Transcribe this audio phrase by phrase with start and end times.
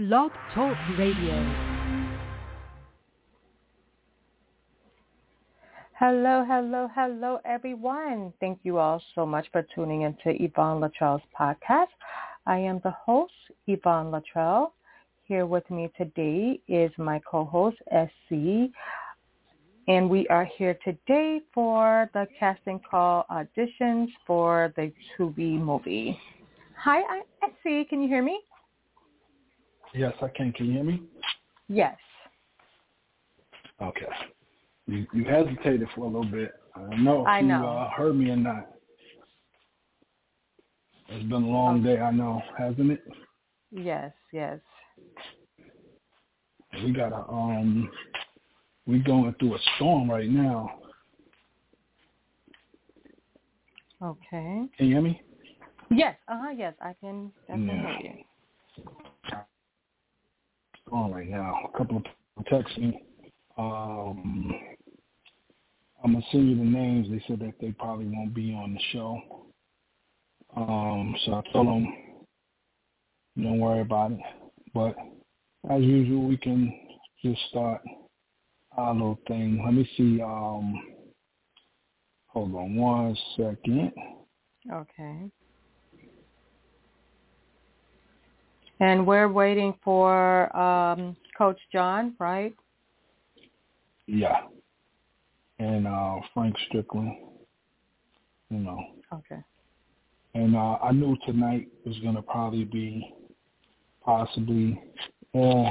[0.00, 1.34] Blog Talk Radio.
[5.92, 8.32] Hello, hello, hello, everyone.
[8.40, 11.92] Thank you all so much for tuning into Yvonne Latrell's podcast.
[12.46, 13.34] I am the host,
[13.66, 14.70] Yvonne Latrell.
[15.24, 18.72] Here with me today is my co-host, SC.
[19.86, 26.18] And we are here today for the casting call auditions for the Tubi movie.
[26.78, 27.86] Hi, I'm SC.
[27.90, 28.40] Can you hear me?
[29.94, 30.52] Yes, I can.
[30.52, 31.02] Can you hear me?
[31.68, 31.96] Yes.
[33.82, 34.06] Okay.
[34.86, 36.52] You you hesitated for a little bit.
[36.74, 38.70] I don't know if I you uh, heard me or not.
[41.08, 43.02] It's been a long day, I know, hasn't it?
[43.72, 44.60] Yes, yes.
[46.84, 47.90] We got a um,
[48.86, 50.78] we going through a storm right now.
[54.02, 54.68] Okay.
[54.76, 55.22] Can you hear me?
[55.90, 57.98] Yes, uh-huh, yes, I can definitely Yeah.
[57.98, 58.24] hear you.
[60.90, 61.54] Storm right now.
[61.72, 63.00] A couple of people text me.
[63.56, 64.52] Um,
[66.02, 67.08] I'm gonna send you the names.
[67.08, 69.20] They said that they probably won't be on the show.
[70.56, 71.86] Um, so I told them,
[73.36, 74.18] don't worry about it.
[74.74, 74.96] But
[75.70, 76.72] as usual, we can
[77.24, 77.82] just start
[78.76, 79.62] our little thing.
[79.64, 80.20] Let me see.
[80.20, 80.74] Um,
[82.26, 83.92] hold on one second.
[84.72, 85.30] Okay.
[88.80, 92.54] And we're waiting for um, Coach John, right?
[94.06, 94.36] Yeah.
[95.58, 97.14] And uh, Frank Strickland,
[98.48, 98.78] you know.
[99.12, 99.42] Okay.
[100.34, 103.14] And uh, I knew tonight was going to probably be
[104.02, 104.80] possibly,
[105.34, 105.70] uh,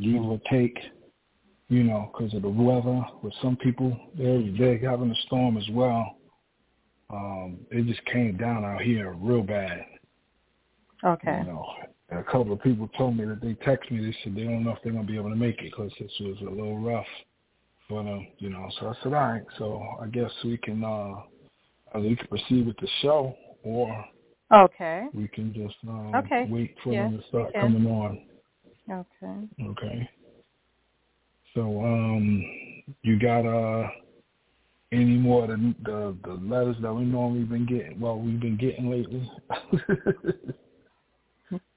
[0.00, 0.78] give or take,
[1.68, 3.04] you know, because of the weather.
[3.22, 6.18] With some people, they're, they're having a storm as well.
[7.10, 9.84] Um, it just came down out here real bad.
[11.04, 11.38] Okay.
[11.40, 11.66] You know,
[12.12, 14.04] and a couple of people told me that they text me.
[14.04, 16.12] They said they don't know if they're gonna be able to make it because this
[16.20, 17.06] was a little rough
[17.88, 18.26] for them.
[18.38, 19.42] You know, so I said, all right.
[19.56, 21.14] So I guess we can uh,
[21.98, 23.34] we can proceed with the show
[23.64, 24.04] or
[24.52, 25.06] Okay.
[25.14, 26.46] we can just um, Okay.
[26.50, 28.26] wait for Yes, them to start coming on.
[28.90, 29.48] Okay.
[29.70, 30.10] Okay.
[31.54, 32.44] So um,
[33.02, 33.88] you got uh
[34.92, 37.98] any more the, the the letters that we normally been getting?
[37.98, 39.30] Well, we've been getting lately.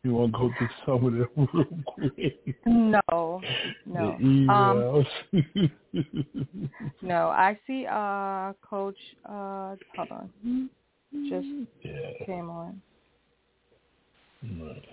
[0.04, 2.56] you want to go through some of them real quick?
[2.66, 3.42] No,
[3.86, 4.54] The no.
[4.54, 5.06] Um,
[7.02, 10.30] no, I see uh, Coach, uh, hold on,
[11.30, 11.48] just
[11.84, 12.26] yeah.
[12.26, 12.82] came on.
[14.44, 14.86] Right.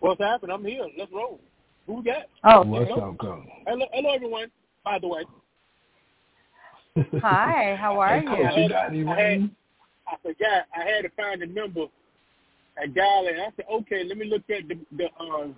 [0.00, 0.54] What's happening?
[0.54, 0.86] I'm here.
[0.98, 1.40] Let's roll.
[1.86, 2.24] Who we got?
[2.44, 3.00] Oh, What's okay.
[3.00, 3.44] up, go?
[3.66, 4.50] Hello, hello everyone.
[4.84, 5.22] By the way,
[7.22, 8.62] Hi, how are hey, you?
[8.62, 9.50] you got any I had-
[10.06, 11.86] I forgot I had to find the number
[12.76, 13.36] and dial it.
[13.38, 15.54] I said, okay, let me look at the the um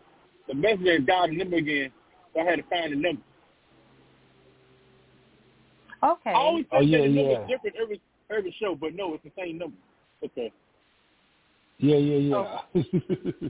[0.48, 1.90] the message and dial the number again.
[2.34, 3.22] So I had to find the number.
[6.04, 6.30] Okay.
[6.30, 7.56] I always Oh, think yeah, the number's yeah.
[7.56, 8.00] different every
[8.30, 9.76] every show, but no, it's the same number.
[10.24, 10.52] Okay.
[11.78, 13.48] Yeah, yeah, yeah.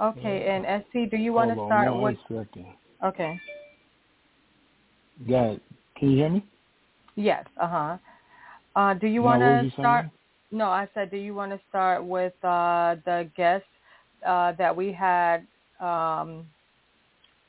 [0.00, 2.16] Okay, and SC, do you want to Hold start on with?
[2.28, 2.66] one second.
[3.04, 3.40] Okay.
[5.28, 5.60] Go ahead.
[5.98, 6.44] Can you hear me?
[7.16, 7.44] Yes.
[7.60, 7.96] Uh-huh.
[8.76, 10.04] Uh Do you want to start?
[10.06, 10.10] saying?
[10.54, 13.64] No, I said, do you want to start with uh the guest
[14.24, 15.46] uh that we had
[15.80, 16.46] um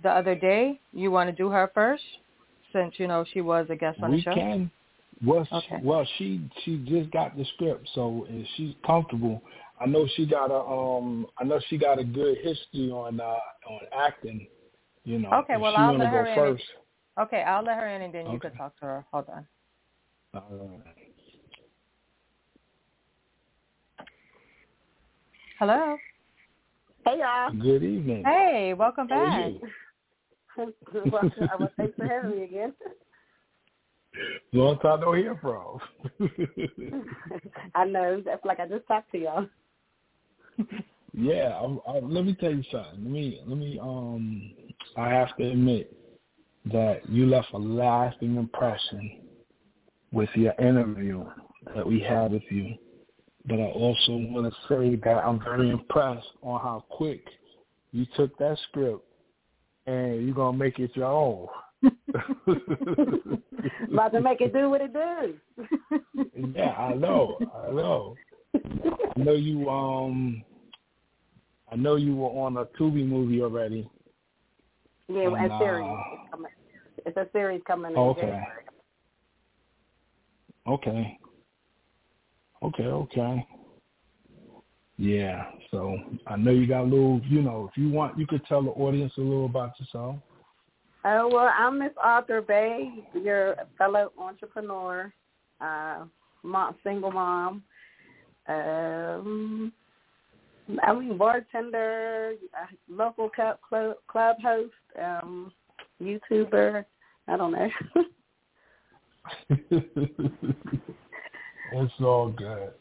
[0.02, 0.80] the other day?
[0.92, 2.04] You want to do her first,
[2.74, 4.32] since you know she was a guest on we the show.
[4.32, 4.72] We can.
[5.24, 9.40] Well, she- well, she she just got the script, so if she's comfortable.
[9.80, 11.28] I know she got a um.
[11.38, 13.36] I know she got a good history on uh
[13.70, 14.48] on acting.
[15.04, 15.30] You know.
[15.44, 16.64] Okay, well, I'll let her go in first.
[17.20, 19.06] Okay, I'll let her in, and then you can talk to her.
[19.12, 19.48] Hold on.
[20.34, 21.05] Uh,
[25.58, 25.98] Hello.
[27.06, 27.50] Hey y'all.
[27.52, 28.26] good evening.
[28.26, 29.52] Hey, welcome back.
[29.52, 29.62] you?
[30.94, 32.74] well, well, thanks for having me again.
[34.54, 35.80] Long time no hear from.
[37.76, 38.22] I know.
[38.26, 39.48] That's like I just talked to y'all.
[41.14, 43.04] Yeah, I, I, let me tell you something.
[43.04, 44.52] Let me let me um.
[44.98, 45.96] I have to admit
[46.74, 49.22] that you left a lasting impression
[50.12, 51.24] with your interview
[51.74, 52.76] that we had with you.
[53.48, 57.24] But I also want to say that I'm very impressed on how quick
[57.92, 59.04] you took that script
[59.86, 61.48] and you're gonna make it your own.
[63.92, 65.32] About to make it do what it does.
[66.56, 68.16] yeah, I know, I know.
[69.16, 70.44] I know you um
[71.72, 73.90] I know you were on a Tubi movie already.
[75.08, 75.86] Yeah, And, a series.
[75.86, 76.52] uh, It's, coming.
[77.06, 78.22] it's a series coming in Okay.
[78.22, 78.64] January.
[80.68, 81.20] Okay.
[82.66, 83.48] Okay, okay.
[84.98, 85.44] Yeah.
[85.70, 85.96] So
[86.26, 87.22] I know you got a little.
[87.30, 90.16] You know, if you want, you could tell the audience a little about yourself.
[91.04, 92.90] Oh well, I'm Miss Arthur Bay.
[93.14, 95.14] You're fellow entrepreneur,
[95.62, 96.06] uh,
[96.42, 97.62] mom, single mom.
[98.48, 99.72] Um,
[100.82, 105.52] I mean, bartender, uh, local club club, club host, um,
[106.02, 106.84] YouTuber.
[107.28, 107.70] I don't know.
[111.74, 112.72] it's all good.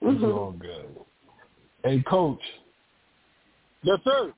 [0.00, 0.24] It's mm-hmm.
[0.24, 0.86] all good.
[1.82, 2.40] Hey, Coach.
[3.82, 4.32] Yes, sir.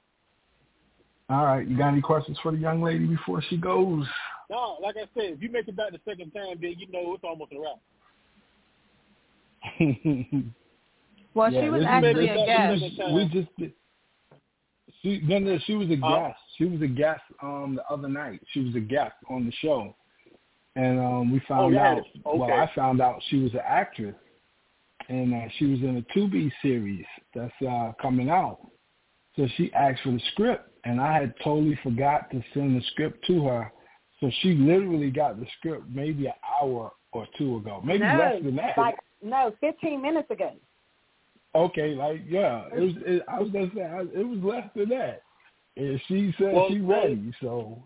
[1.28, 1.66] All right.
[1.66, 4.06] You got any questions for the young lady before she goes?
[4.48, 7.14] No, like I said, if you make it back the second time, then you know
[7.14, 7.80] it's almost a wrap.
[11.34, 12.82] well, yeah, she was actually a guest.
[13.12, 13.72] We just did.
[15.02, 16.38] She, no, no, she was a uh, guest.
[16.56, 18.40] She was a guest um the other night.
[18.52, 19.96] She was a guest on the show,
[20.76, 21.98] and um we found oh, out.
[21.98, 22.20] Okay.
[22.24, 24.14] Well, I found out she was an actress,
[25.08, 28.58] and uh, she was in a Tubi series that's uh coming out.
[29.34, 33.26] So she asked for the script, and I had totally forgot to send the script
[33.26, 33.72] to her.
[34.20, 36.32] So she literally got the script maybe an
[36.62, 38.78] hour or two ago, maybe no, less than that.
[38.78, 40.52] Like no, fifteen minutes ago.
[41.54, 42.92] Okay, like yeah, it was.
[43.06, 43.80] It, I was gonna say
[44.14, 45.22] it was less than that,
[45.76, 47.32] and she said well, she ready.
[47.40, 47.82] So.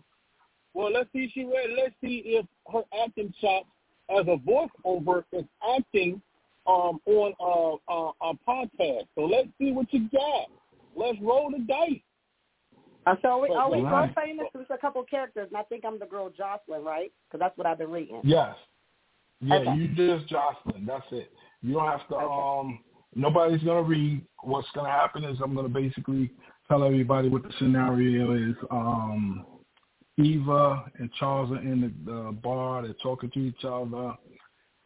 [0.73, 1.29] Well, let's see.
[1.33, 1.75] She ready.
[1.81, 3.67] Let's see if her acting chops
[4.09, 5.45] as a voiceover is
[5.77, 6.21] acting
[6.67, 9.07] um, on a, a, a podcast.
[9.15, 10.47] So let's see what you got.
[10.95, 12.01] Let's roll the dice.
[13.05, 14.13] Uh, so are we, are we right.
[14.13, 14.47] role this?
[14.53, 17.11] There's a couple characters, and I think I'm the girl Jocelyn, right?
[17.27, 18.21] Because that's what I've been reading.
[18.23, 18.55] Yes.
[19.39, 19.75] Yeah, Okay.
[19.75, 20.85] you just Jocelyn.
[20.85, 21.31] That's it.
[21.63, 22.15] You don't have to.
[22.15, 22.25] Okay.
[22.25, 22.79] Um,
[23.15, 24.21] nobody's gonna read.
[24.43, 26.29] What's gonna happen is I'm gonna basically
[26.67, 28.55] tell everybody what the scenario is.
[28.69, 29.45] Um,
[30.17, 32.81] Eva and Charles are in the, the bar.
[32.83, 34.13] They're talking to each other,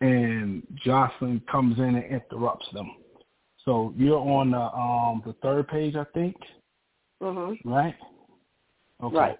[0.01, 2.89] and Jocelyn comes in and interrupts them.
[3.63, 6.36] So you're on the um the third page, I think,
[7.22, 7.57] Mhm.
[7.66, 7.95] right?
[9.04, 9.16] Okay.
[9.18, 9.39] Right.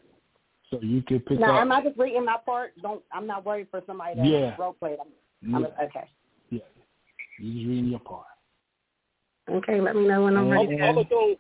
[0.72, 1.62] So you can pick Now, up.
[1.62, 2.74] am I just reading my part?
[2.82, 4.56] Don't I'm not worried for somebody to Yeah.
[4.58, 4.98] role play.
[5.00, 5.84] I'm, I'm Yeah.
[5.86, 6.10] okay.
[6.50, 6.60] Yeah.
[7.38, 8.26] You're just reading your part.
[9.48, 10.74] Okay, let me know when I'm ready.
[10.82, 11.36] I'm, I'm gonna throw.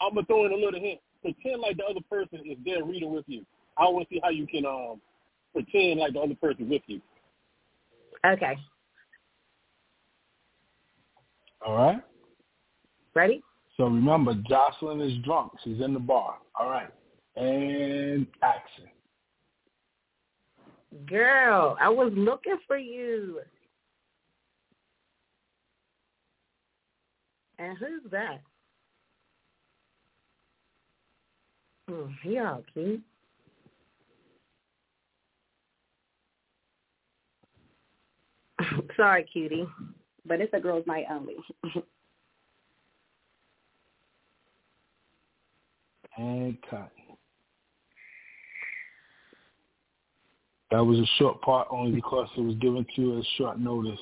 [0.00, 1.00] I'm gonna throw in a little hint.
[1.20, 3.44] Pretend like the other person is there reading with you.
[3.78, 5.00] I want to see how you can um
[5.52, 7.00] pretend like the other person with you.
[8.24, 8.56] Okay,
[11.66, 12.02] All right.
[13.14, 13.42] ready?
[13.76, 15.52] So remember, Jocelyn is drunk.
[15.64, 16.38] She's in the bar.
[16.58, 16.90] All right.
[17.36, 18.84] And action.
[21.06, 23.40] Girl, I was looking for you.
[27.58, 28.40] And who's that?
[31.90, 33.02] Oh, he all cute.
[38.96, 39.66] Sorry, cutie,
[40.26, 41.36] but it's a girls' night only.
[46.18, 46.92] And cut.
[50.70, 53.98] That was a short part only because it was given to you as short notice.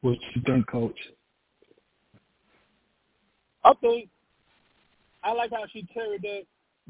[0.00, 0.98] What you think, Coach?
[3.62, 4.08] I think
[5.22, 6.42] I like how she carried that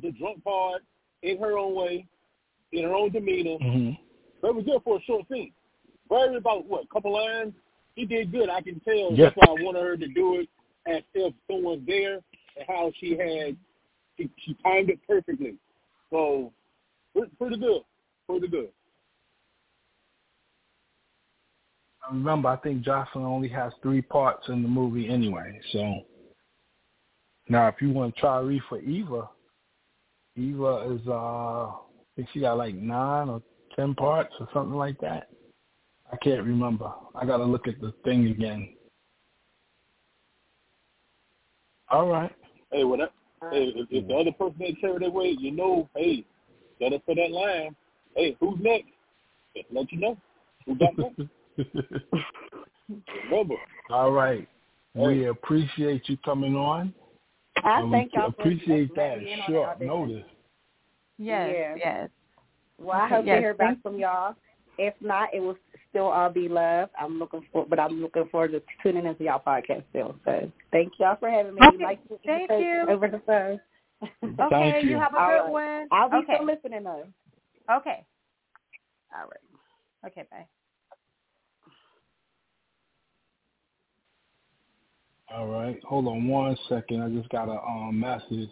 [0.02, 0.82] the drunk part
[1.22, 2.06] in her own way,
[2.72, 3.58] in her own demeanor.
[3.58, 3.90] Mm-hmm.
[4.42, 5.52] That was good for a short scene.
[6.10, 7.54] Very about what, couple lines?
[7.94, 8.50] He did good.
[8.50, 9.12] I can tell.
[9.12, 9.26] Yeah.
[9.26, 10.48] That's why I wanted her to do it
[10.86, 13.56] as if someone's there and how she had
[14.16, 15.54] she, she timed it perfectly.
[16.10, 16.52] So
[17.14, 17.82] pretty, pretty good.
[18.28, 18.68] Pretty good.
[22.08, 25.60] I remember, I think Jocelyn only has three parts in the movie anyway.
[25.72, 26.00] So
[27.48, 29.28] now, if you want to try read for Eva,
[30.36, 31.72] Eva is uh, I
[32.16, 33.42] think she got like nine or
[33.76, 35.28] ten parts or something like that.
[36.12, 36.92] I can't remember.
[37.14, 38.74] I got to look at the thing again.
[41.90, 42.32] All right.
[42.72, 43.12] Hey, when that,
[43.50, 46.24] hey, if, if the other person ain't carried their weight, you know, hey,
[46.80, 47.74] set up for that line.
[48.14, 48.88] Hey, who's next?
[49.72, 50.16] Let you know.
[50.66, 51.20] Who got next?
[53.24, 53.56] Remember.
[53.90, 54.48] All right.
[54.94, 56.92] We appreciate you coming on.
[57.62, 60.24] I and thank we y'all appreciate that letting me in short notice.
[61.18, 61.74] Yes, Yeah.
[61.76, 62.08] yes.
[62.78, 64.34] Well, I hope Yes, to hear back from y'all.
[64.82, 65.58] If not, it will
[65.90, 66.88] still all be love.
[66.98, 70.16] I'm looking for, but I'm looking forward to tuning into y'all podcast still.
[70.24, 71.60] So thank y'all for having me.
[71.60, 72.86] Okay, Like to thank say you.
[72.88, 73.60] over the phone.
[74.40, 74.92] Okay, you.
[74.92, 75.52] you have a All good right.
[75.52, 75.88] one.
[75.92, 76.36] I'll be okay.
[76.36, 77.04] still listening though.
[77.70, 78.06] Okay.
[79.14, 80.06] All right.
[80.06, 80.46] Okay, bye.
[85.30, 85.78] All right.
[85.84, 87.02] Hold on one second.
[87.02, 88.48] I just got a um, message.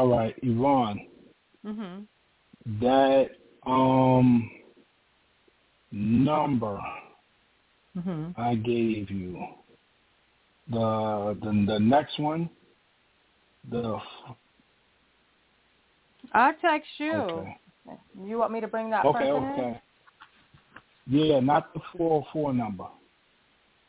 [0.00, 1.08] All right, Yvonne.
[1.62, 2.06] Mhm.
[2.80, 4.50] That Um,
[5.92, 6.80] number
[7.94, 8.32] Mhm.
[8.38, 9.46] I gave you.
[10.68, 12.48] The the the next one.
[13.68, 14.00] The
[16.32, 17.12] I'll text you.
[17.12, 17.58] okay.
[18.24, 19.50] You want me to bring that Okay, person in?
[19.60, 19.82] okay.
[21.08, 22.86] Yeah, not the four oh four number.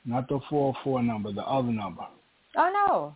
[0.04, 2.06] Not the four oh four number, the other number.
[2.58, 3.16] Oh no,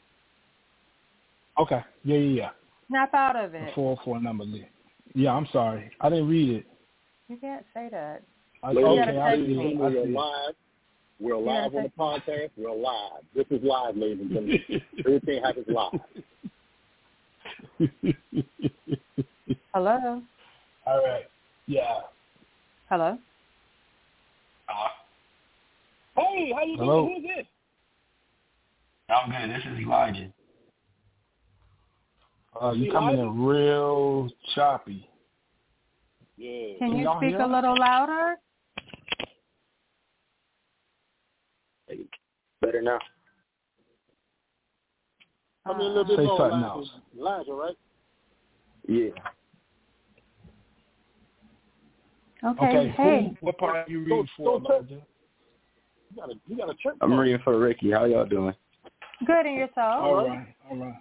[1.57, 1.83] Okay.
[2.05, 2.51] Yeah, yeah, yeah.
[2.87, 3.73] Snap out of The it.
[3.75, 4.45] four four number.
[5.13, 5.89] Yeah, I'm sorry.
[6.01, 6.65] I didn't read it.
[7.27, 8.21] You can't say that.
[8.63, 9.55] I, Ladies You okay, gotta I text see.
[9.55, 9.75] me.
[9.77, 10.55] We're live.
[11.19, 12.49] We're live gotta on the podcast.
[12.57, 13.23] We're live.
[13.35, 14.59] This is live, ladies and gentlemen.
[15.05, 16.01] Everything happens live.
[19.73, 20.21] Hello.
[20.87, 21.25] All right.
[21.67, 22.01] Yeah.
[22.89, 23.17] Hello.
[24.69, 24.73] Uh,
[26.17, 27.05] hey, how you Hello.
[27.07, 27.21] doing?
[27.21, 27.45] Who's this?
[29.09, 29.49] I'm good.
[29.55, 30.31] This is Elijah.
[32.61, 35.09] Uh, you coming in real choppy.
[36.37, 36.77] Yeah.
[36.79, 38.35] Can you y'all speak hear a little louder?
[42.61, 42.99] Better now.
[45.65, 46.37] I mean, a little bit Say more.
[46.37, 46.65] something Elijah.
[46.65, 46.89] else.
[47.17, 47.77] Elijah, right?
[48.87, 49.09] Yeah.
[52.43, 52.65] Okay.
[52.65, 52.93] Okay.
[52.95, 53.35] Hey.
[53.39, 55.01] Who, what part are you reading for, Elijah?
[56.11, 56.95] You got a you got a church.
[57.01, 57.91] I'm reading for Ricky.
[57.91, 58.53] How y'all doing?
[59.25, 59.75] Good and yourself?
[59.77, 60.47] All right.
[60.69, 60.93] All right.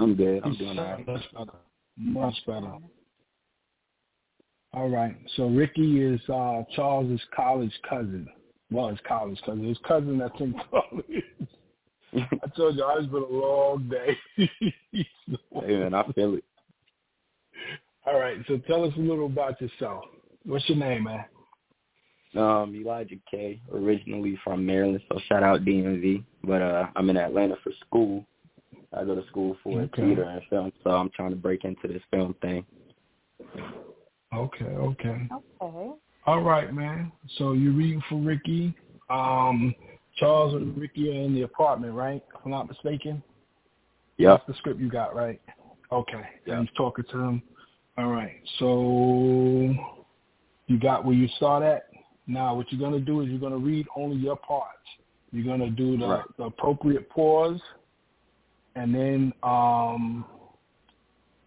[0.00, 0.40] I'm good.
[0.44, 1.06] I'm doing all right.
[1.06, 1.58] Much better.
[1.96, 2.72] Much better.
[4.72, 5.16] All right.
[5.36, 8.28] So Ricky is uh, Charles's college cousin.
[8.70, 9.64] Well, his college cousin.
[9.64, 11.24] His cousin that's in college.
[12.14, 14.16] I told you, it's been a long day.
[14.36, 16.44] hey man, I feel it.
[18.06, 18.38] All right.
[18.48, 20.04] So tell us a little about yourself.
[20.44, 21.24] What's your name, man?
[22.36, 26.24] Um, Elijah K, originally from Maryland, so shout out DMV.
[26.44, 28.24] But uh I'm in Atlanta for school.
[28.92, 30.02] I go to school for Okay.
[30.02, 32.66] theater and film, so I'm trying to break into this film thing.
[34.34, 34.64] Okay.
[34.64, 35.28] Okay.
[35.60, 35.92] Okay.
[36.26, 37.12] All right, man.
[37.36, 38.74] So you're reading for Ricky.
[39.08, 39.74] Um,
[40.16, 42.22] Charles and Ricky are in the apartment, right?
[42.34, 43.22] If I'm not mistaken.
[44.18, 44.38] Yep.
[44.38, 45.40] That's the script you got, right?
[45.92, 46.22] Okay.
[46.46, 46.58] Yeah.
[46.58, 47.42] And he's talking to him.
[47.96, 48.40] All right.
[48.58, 49.74] So
[50.66, 51.86] you got where you start at.
[52.26, 54.76] Now what you're gonna do is you're gonna read only your parts.
[55.32, 56.24] You're gonna do the, Right.
[56.36, 57.60] the appropriate pause,
[58.74, 60.24] and then um,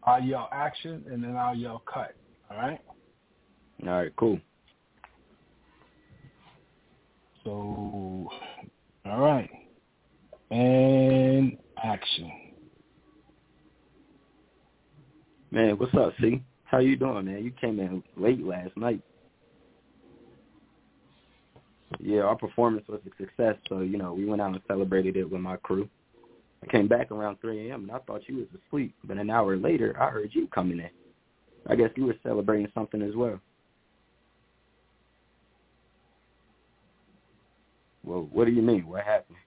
[0.04, 2.16] I'll yell action, and then I'll yell cut.
[2.52, 2.80] All right.
[3.86, 4.40] All right, cool.
[7.44, 8.30] So,
[9.06, 9.50] all right.
[10.52, 12.32] And action.
[15.52, 16.42] Man, what's up, C?
[16.64, 17.44] How you doing, man?
[17.44, 19.02] You came in late last night.
[22.00, 25.30] Yeah, our performance was a success, so you know we went out and celebrated it
[25.30, 25.88] with my crew.
[26.64, 27.84] I came back around 3 a.m.
[27.84, 30.90] and I thought you was asleep, but an hour later I heard you coming in.
[31.68, 33.40] I guess you were celebrating something as well.
[38.04, 38.88] Well, what do you mean?
[38.88, 39.38] What happened?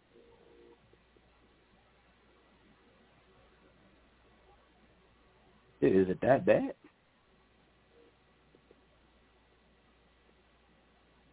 [5.82, 6.72] Is it that bad?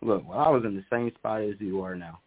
[0.02, 2.20] Look, well, I was in the same spot as you are now.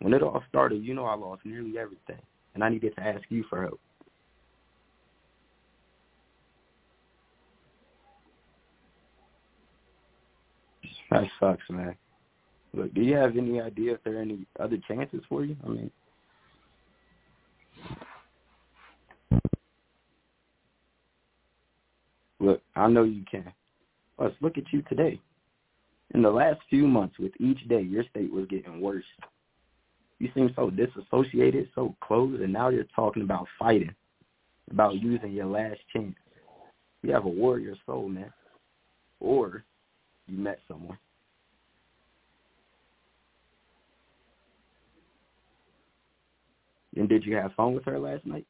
[0.00, 2.20] When it all started, you know I lost nearly everything,
[2.54, 3.80] and I needed to ask you for help.
[11.10, 11.94] That sucks, man.
[12.72, 15.56] Look, do you have any idea if there are any other chances for you?
[15.64, 15.90] I mean,
[22.40, 23.52] look, I know you can.
[24.18, 25.20] Let's look at you today.
[26.14, 29.04] In the last few months, with each day, your state was getting worse.
[30.18, 33.94] You seem so disassociated, so closed, and now you're talking about fighting,
[34.70, 36.14] about using your last chance.
[37.02, 38.32] You have a warrior soul, man.
[39.20, 39.64] Or
[40.26, 40.98] you met someone.
[46.96, 48.46] And did you have fun with her last night?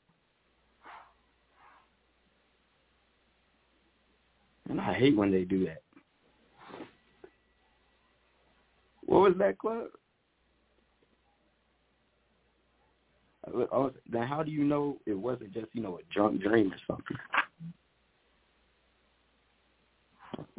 [4.68, 5.82] And I hate when they do that.
[9.06, 9.88] What was that club?
[13.52, 16.72] Oh, Was, then how do you know it wasn't just, you know, a drunk dream
[16.72, 17.16] or something?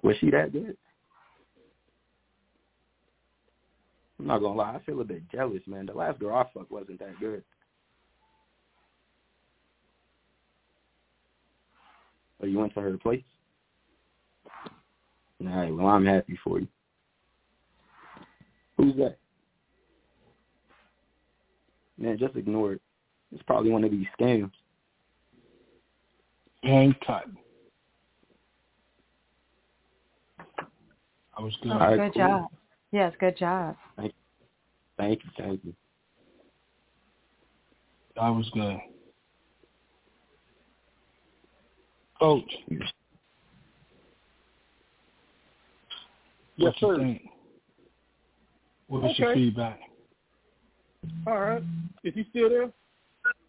[0.04, 0.78] Was she that good?
[4.20, 5.88] I'm not gonna lie, I feel a bit jealous, man.
[5.88, 7.44] The last girl I fucked wasn't that good.
[12.42, 13.24] Oh, you went to her place?
[15.42, 16.68] All right, well, I'm happy for you.
[18.78, 19.18] Who's that?
[21.98, 22.82] Man, just ignore it.
[23.32, 24.52] It's probably one of these scams.
[26.64, 27.26] And cut.
[31.38, 31.72] I was good.
[31.72, 32.24] Oh, All right, good cool.
[32.24, 32.48] job.
[32.92, 33.76] Yes, good job.
[34.98, 35.74] Thank you, thank you.
[38.20, 38.78] I was good.
[42.18, 42.82] Coach, Yes,
[46.58, 46.98] what you sir.
[46.98, 47.22] think?
[48.88, 49.80] What was your feedback?
[51.28, 51.64] All right.
[52.04, 52.72] Is he still there?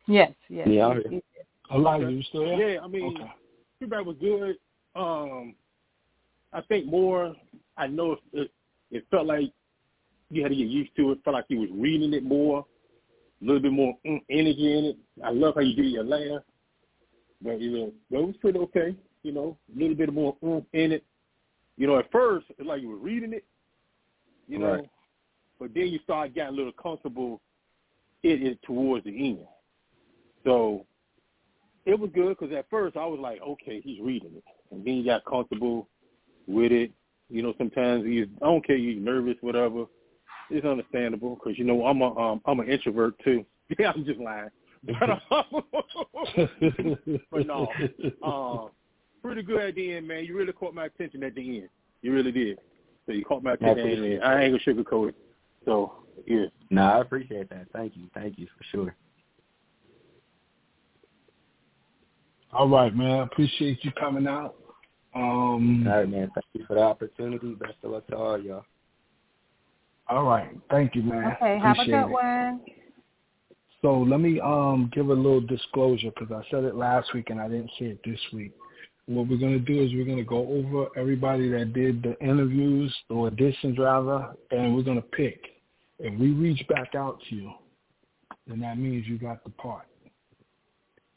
[0.07, 0.69] Yes, yes.
[0.71, 1.21] Yeah, I'm here.
[1.75, 2.71] Elijah, you still there?
[2.75, 3.33] Yeah, I mean, Okay.
[3.79, 4.57] feedback was good.
[4.95, 5.55] Um,
[6.53, 7.35] I think more.
[7.77, 8.51] I know it, it,
[8.91, 9.53] it felt like
[10.31, 11.19] you had to get used to it.
[11.25, 12.65] Felt like you was reading it more,
[13.43, 14.97] a little bit more mm, energy in it.
[15.23, 16.43] I love how you do your laugh,
[17.43, 18.97] but you know, but it was pretty okay.
[19.23, 21.05] You know, a little bit more mm in it.
[21.77, 23.45] You know, at first it's like you were reading it,
[24.49, 24.91] you know, Right.
[25.59, 27.41] but then you start getting a little comfortable
[28.23, 29.47] it towards the end.
[30.45, 30.87] So
[31.85, 34.95] it was good because at first I was like, okay, he's reading it, and then
[34.95, 35.89] he got comfortable
[36.47, 36.93] with it.
[37.29, 39.87] You know, sometimes you I don't care, you're nervous, whatever.
[40.51, 43.45] It's understandable because you know I'm a um, I'm an introvert too.
[43.81, 44.51] Yeah, I'm just lying,
[44.85, 45.65] but, um,
[47.33, 47.69] but no,
[48.23, 48.71] um,
[49.21, 50.25] pretty good at the end, man.
[50.25, 51.69] You really caught my attention at the end.
[52.01, 52.59] You really did.
[53.07, 55.15] So you caught my attention, and I ain't gonna sugarcoat it.
[55.65, 57.67] So yeah, No, I appreciate that.
[57.73, 58.97] Thank you, thank you for sure.
[62.53, 63.21] All right, man.
[63.21, 64.55] Appreciate you coming out.
[65.15, 66.31] Um, All right, man.
[66.35, 67.55] Thank you for the opportunity.
[67.55, 68.65] Best of luck to all y'all.
[70.09, 70.51] all right.
[70.71, 71.37] Thank you, man.
[71.41, 72.13] Okay, have a Appreciate good it.
[72.13, 72.61] one.
[73.83, 77.41] So let me um give a little disclosure because I said it last week and
[77.41, 78.53] I didn't say it this week.
[79.07, 83.31] What we're gonna do is we're gonna go over everybody that did the interviews or
[83.31, 85.41] auditions rather, and we're gonna pick.
[85.99, 87.53] If we reach back out to you,
[88.47, 89.87] then that means you got the part.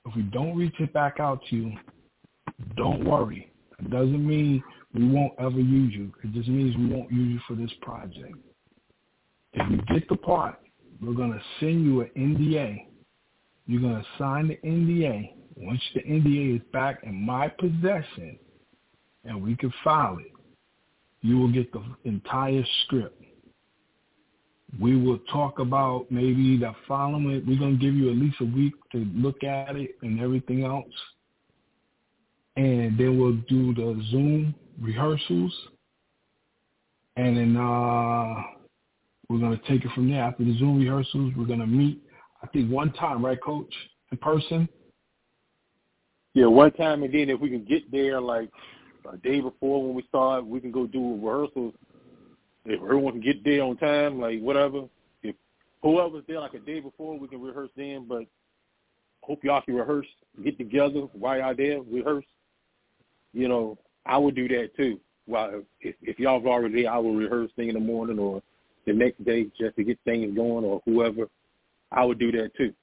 [0.06, 1.74] If we don't reach it back out to you,
[2.76, 3.52] don't worry.
[3.80, 6.12] It doesn't mean we won't ever use you.
[6.24, 8.36] It just means we won't use you for this project.
[9.54, 10.60] If you get the part,
[11.02, 12.86] we're going to send you an NDA.
[13.68, 15.34] You're going to sign the NDA.
[15.56, 18.40] Once the NDA is back in my possession
[19.26, 20.32] and we can file it,
[21.22, 23.22] you will get the entire script.
[24.78, 27.44] We will talk about maybe the following.
[27.48, 30.64] We're going to give you at least a week to look at it and everything
[30.64, 30.94] else.
[32.56, 35.54] And then we'll do the Zoom rehearsals.
[37.16, 38.44] And then uh,
[39.28, 40.24] we're going to take it from there.
[40.24, 42.02] After the Zoom rehearsals, we're going to meet,
[42.44, 43.74] I think, one time, right, Coach,
[44.12, 44.70] in person?
[46.34, 46.46] yeah.
[46.46, 48.50] One time, and then if we can get there like
[49.12, 51.74] a day before when we start, we can go do rehearsals.
[52.70, 54.84] If everyone can get there on time, like whatever.
[55.24, 55.36] If
[55.82, 58.06] whoever's there like a day before, we can rehearse then.
[58.08, 58.26] But
[59.24, 60.08] hope y'all can rehearse,
[60.44, 62.26] get together while y'all there, rehearse.
[63.34, 65.00] You know, I would do that too.
[65.26, 68.42] While if, if y'all are already there, I will rehearse thing in the morning or
[68.86, 71.28] the next day just to get things going or whoever.
[71.92, 72.74] I would do that too.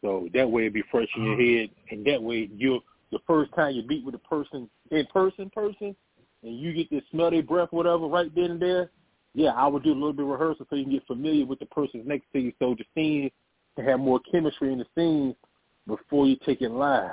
[0.00, 1.42] So that way it'd be fresh in your uh-huh.
[1.42, 5.48] head, and that way you the first time you meet with a person in person,
[5.50, 5.96] person,
[6.44, 8.90] and you get to smell their breath, whatever, right then and there.
[9.34, 11.58] Yeah, I would do a little bit of rehearsal so you can get familiar with
[11.58, 13.30] the person next to you, so the scene
[13.74, 15.34] can have more chemistry in the scene
[15.86, 17.10] before you take it live.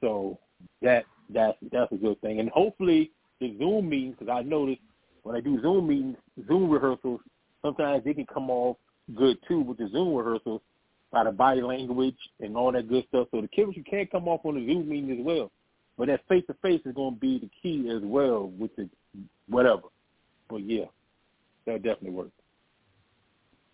[0.00, 0.38] So
[0.82, 4.80] that that's that's a good thing, and hopefully the Zoom meetings, because I noticed
[5.22, 6.16] when I do Zoom meetings,
[6.48, 7.20] Zoom rehearsals,
[7.62, 8.76] sometimes they can come off
[9.14, 10.60] good too with the Zoom rehearsals
[11.12, 13.28] by the body language and all that good stuff.
[13.30, 15.50] So the chemistry can come off on the Zoom meeting as well.
[16.00, 18.88] But that face to face is going to be the key as well with the
[19.50, 19.82] whatever.
[20.48, 20.86] But yeah,
[21.66, 22.32] that definitely works.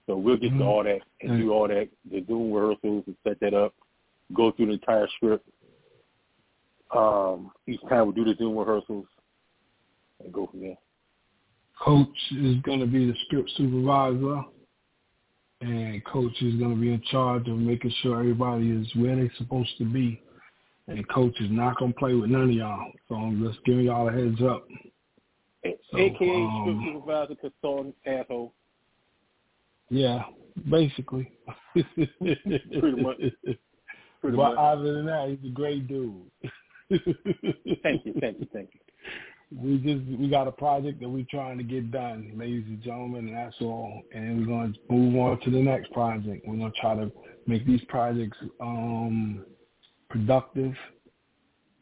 [0.07, 0.59] So we'll get Mhm.
[0.59, 3.77] to all that and do all that, the Zoom rehearsals and set that up,
[4.33, 5.49] go through the entire script.
[6.91, 9.07] Um, each time we do the Zoom rehearsals
[10.19, 10.79] and go from there.
[11.79, 14.45] Coach is going to be the script supervisor,
[15.61, 19.33] and Coach is going to be in charge of making sure everybody is where they're
[19.37, 20.21] supposed to be.
[20.89, 22.93] And Coach is not going to play with none of y'all.
[23.09, 24.67] So I'm just giving y'all a heads up.
[25.91, 28.53] So, AKA um, supervisor, consultant, asshole.
[29.91, 30.23] Yeah,
[30.71, 31.31] basically.
[31.75, 33.17] Pretty much.
[34.21, 34.59] Pretty but much.
[34.59, 36.23] other than that, he's a great dude.
[37.83, 38.81] Thank you, thank you, thank you.
[39.57, 43.29] We just we got a project that we're trying to get done, ladies and gentlemen,
[43.29, 44.03] and that's all.
[44.13, 46.45] And we're going to move on to the next project.
[46.47, 47.13] We're going to try to
[47.47, 49.45] make these projects um,
[50.09, 50.75] productive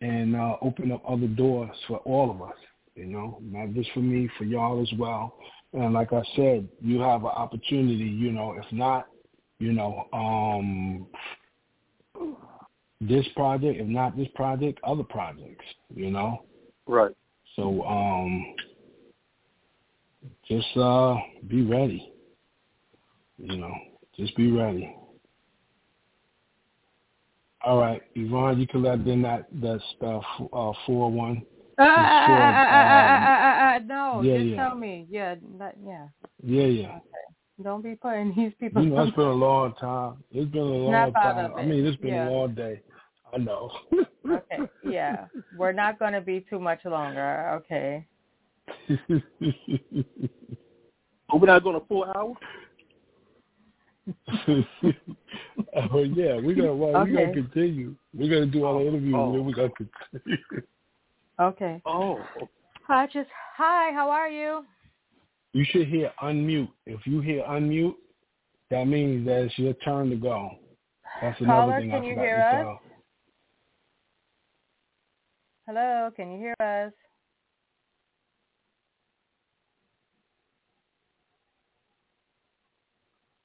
[0.01, 2.57] and uh, open up other doors for all of us.
[2.95, 5.37] You know, not just for me, for y'all as well.
[5.73, 8.05] And like I said, you have an opportunity.
[8.05, 9.07] You know, if not,
[9.59, 11.07] you know, um,
[13.01, 15.65] this project, if not this project, other projects.
[15.93, 16.45] You know.
[16.87, 17.13] Right.
[17.57, 18.55] So um,
[20.49, 21.17] just uh,
[21.49, 22.13] be ready.
[23.39, 23.75] You know,
[24.17, 24.95] just be ready.
[27.65, 30.23] All right, Yvonne, you can let in that that stuff
[30.53, 31.43] uh four one.
[31.79, 34.57] Uh, uh, uh, uh, no, yeah, just yeah.
[34.57, 35.07] tell me.
[35.11, 36.07] Yeah, not, yeah.
[36.43, 36.99] Yeah, yeah.
[37.63, 38.83] Don't be putting these people.
[38.83, 40.23] You know, it's been a long time.
[40.31, 41.53] It's been a long Snap out time.
[41.53, 42.29] of I mean, it's been Yeah.
[42.29, 42.83] a long day.
[43.33, 43.71] I know.
[44.29, 45.27] okay, yeah.
[45.57, 47.61] We're not going to be too much longer.
[47.65, 48.07] Okay.
[51.31, 52.35] Are we not going to full hour?
[54.49, 57.95] oh yeah, we're gonna well, we're gonna continue.
[58.13, 59.27] We're gonna do all the interviews Oh.
[59.27, 59.87] and then we're gonna oh.
[60.13, 60.39] continue.
[61.41, 61.83] Okay.
[61.87, 62.19] Oh,
[62.87, 63.93] Hi, just hi.
[63.93, 64.65] How are you?
[65.55, 66.69] You should hear unmute.
[66.85, 67.95] If you hear unmute,
[68.71, 70.51] that means that it's your turn to go.
[71.23, 72.63] That's another Caller, thing can I you forgot hear to us?
[72.65, 72.81] tell.
[75.67, 76.93] Hello, can you hear us?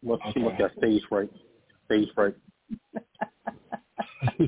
[0.04, 0.64] Must she must Okay.
[0.64, 1.30] got stage fright.
[1.86, 2.36] Stage fright.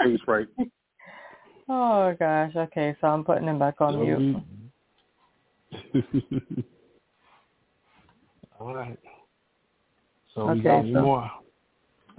[0.00, 0.48] Stage fright.
[1.68, 2.54] oh gosh.
[2.56, 4.36] Okay, so I'm putting him back on mute.
[8.60, 8.98] all right.
[10.34, 11.30] So we Okay, got so- more?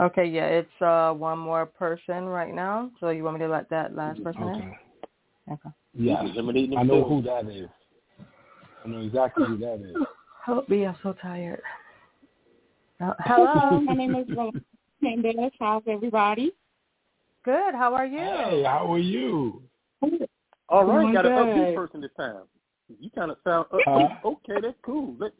[0.02, 2.90] Okay, yeah, it's uh one more person right now.
[3.02, 4.48] So you want me to let that last person in?
[4.50, 4.78] Okay.
[5.52, 5.70] Okay.
[5.94, 6.24] Yes.
[6.36, 7.68] Eliminating I know who that is.
[8.86, 9.98] I know exactly who that is.
[10.50, 11.62] Help me, I'm so tired.
[13.00, 13.82] Uh, Hello, hello.
[13.82, 14.26] my name is
[15.00, 15.52] Candace.
[15.60, 16.54] How's everybody?
[17.46, 17.76] Good.
[17.76, 18.18] How are you?
[18.18, 19.62] Hey, how are you?
[20.70, 21.56] All right, Doing got an good.
[21.56, 22.42] upbeat person this time.
[23.00, 24.10] You kind of sound upbeat.
[24.24, 24.30] Huh?
[24.30, 25.16] Okay, that's cool.
[25.20, 25.34] Let,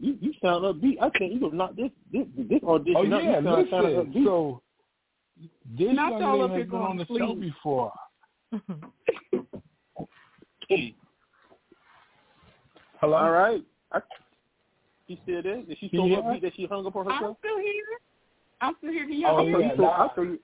[0.00, 0.96] you you sound upbeat.
[1.00, 3.22] I think you gonna knock this this this audition Oh up.
[3.22, 4.12] yeah, you sound listen.
[4.12, 4.24] upbeat.
[4.24, 4.62] So
[5.78, 7.92] this Not young all of lady has been going on the to show before.
[13.00, 13.16] Hello.
[13.16, 13.62] All right.
[13.92, 14.00] I,
[15.08, 15.58] she still there?
[15.60, 17.22] Is she so Can you hear upbeat that she hung up on herself?
[17.22, 17.98] I'm still here.
[18.60, 19.06] I'm still here.
[19.06, 20.10] Can Oh, y'all I hear thought yeah, you so, I live.
[20.14, 20.38] thought you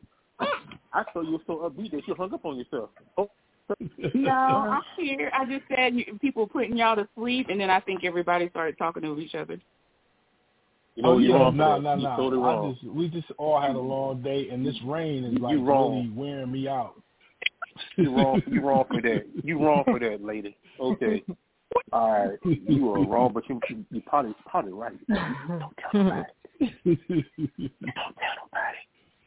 [0.94, 2.90] I thought you were so upbeat that you hung up on yourself.
[3.16, 3.30] Oh,
[4.14, 5.30] No, I'm here.
[5.34, 9.04] I just said people putting y'all to sleep, and then I think everybody started talking
[9.04, 9.58] over each other.
[10.96, 11.56] you know oh you're yeah, wrong.
[11.56, 11.94] no, no.
[11.94, 12.16] You're no.
[12.16, 12.74] totally I wrong.
[12.82, 16.52] just we just all had a long day, and this rain is like really wearing
[16.52, 16.94] me out.
[17.96, 18.42] You wrong.
[18.46, 19.24] You wrong for that.
[19.42, 20.56] You wrong for that, lady.
[20.78, 21.22] Okay.
[21.92, 22.38] All right.
[22.44, 24.92] You were wrong, but you you, you probably probably right.
[25.08, 26.22] Don't tell nobody.
[26.84, 26.98] Don't
[28.18, 28.36] tell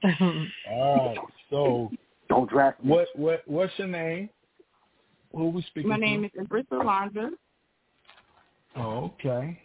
[0.05, 0.51] nobody.
[0.69, 1.17] all right.
[1.49, 1.91] So
[2.29, 2.91] Don't draft me.
[2.91, 4.29] what what what's your name?
[5.33, 6.01] Who we speaking My to?
[6.01, 7.31] name is Empress Alonzo.
[8.77, 9.59] Oh, okay.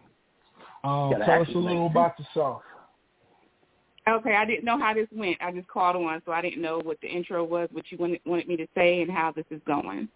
[0.82, 1.90] Um, tell us a little man.
[1.90, 2.62] about yourself.
[4.08, 5.36] Okay, I didn't know how this went.
[5.40, 8.20] I just called on, so I didn't know what the intro was, what you wanted,
[8.24, 10.08] wanted me to say, and how this is going.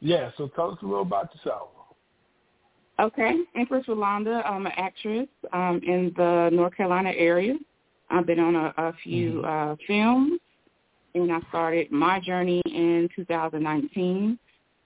[0.00, 0.30] Yeah.
[0.36, 1.68] So tell us a little about yourself.
[2.98, 4.44] Okay, Empress Rolanda.
[4.46, 7.54] I'm an actress um, in the North Carolina area.
[8.08, 10.40] I've been on a, a few uh, films,
[11.14, 14.38] and I started my journey in 2019.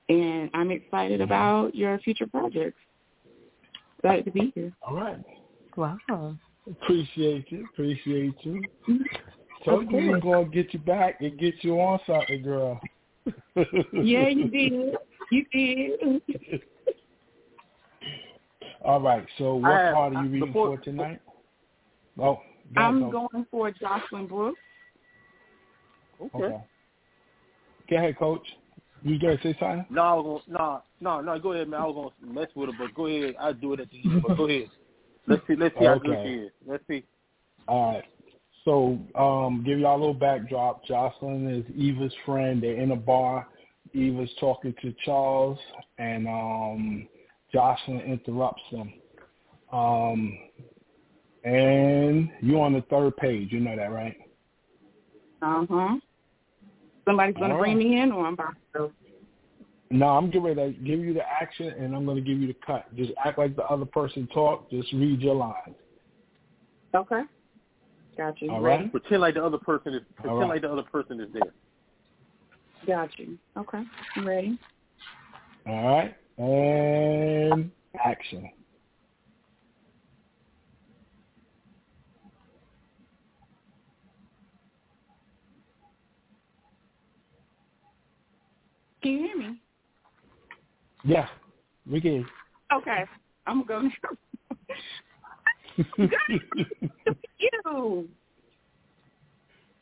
[0.08, 2.78] And I'm excited about your future projects.
[3.98, 4.72] Excited to be here.
[4.82, 5.22] All right.
[5.76, 5.96] wow.
[6.68, 7.68] Appreciate you.
[7.72, 8.60] Appreciate you.
[9.64, 12.80] Told you we're gonna get you back and get you on something, girl.
[13.92, 14.94] Yeah, you did.
[15.30, 16.22] You did.
[18.84, 19.26] All right.
[19.38, 21.20] So what I have- part are you reading before- for tonight?
[22.18, 22.40] Oh,
[22.74, 23.12] go I'm Coach.
[23.12, 24.60] going for Jocelyn Brooks.
[26.20, 26.44] Okay.
[26.44, 26.64] Okay.
[27.88, 28.46] Go ahead, Coach.
[29.02, 29.86] You gonna say something?
[29.88, 31.38] No, I was gonna, no, no, no.
[31.40, 31.80] Go ahead, man.
[31.80, 33.34] I was gonna mess with her, but go ahead.
[33.40, 34.22] I'll do it at the end.
[34.26, 34.68] But go ahead.
[35.26, 35.56] Let's see.
[35.56, 36.24] Let's see how good Okay.
[36.26, 36.52] she is.
[36.66, 37.04] Let's see.
[37.66, 38.04] All right.
[38.64, 40.84] So, um, give y'all a little backdrop.
[40.84, 42.62] Jocelyn is Eva's friend.
[42.62, 43.48] They're in a bar.
[43.94, 45.58] Eva's talking to Charles,
[45.98, 47.08] and um,
[47.52, 48.92] Jocelyn interrupts them.
[49.72, 50.38] Um,
[51.44, 53.50] and you're on the third page.
[53.50, 54.16] You know that, right?
[55.42, 55.96] Uh huh.
[57.06, 57.86] Somebody's going to bring right.
[57.86, 58.90] me in, or I'm about to.
[59.90, 62.46] No, I'm getting ready to give you the action, and I'm going to give you
[62.46, 62.94] the cut.
[62.94, 64.70] Just act like the other person talked.
[64.70, 65.74] Just read your lines.
[66.94, 67.22] Okay.
[68.16, 68.50] Got you.
[68.50, 68.88] All Ready?
[68.88, 70.02] Pretend like the other person is.
[70.16, 70.48] Pretend right.
[70.48, 71.52] like the other person is there.
[72.86, 73.38] Got you.
[73.56, 73.82] Okay.
[74.16, 74.58] I'm ready.
[75.66, 76.16] All right.
[76.38, 77.70] And
[78.02, 78.50] action.
[89.02, 89.60] Can you hear me?
[91.04, 91.26] Yeah,
[91.90, 92.26] we can.
[92.72, 93.04] Okay.
[93.46, 94.56] I'm going to.
[95.98, 96.10] you.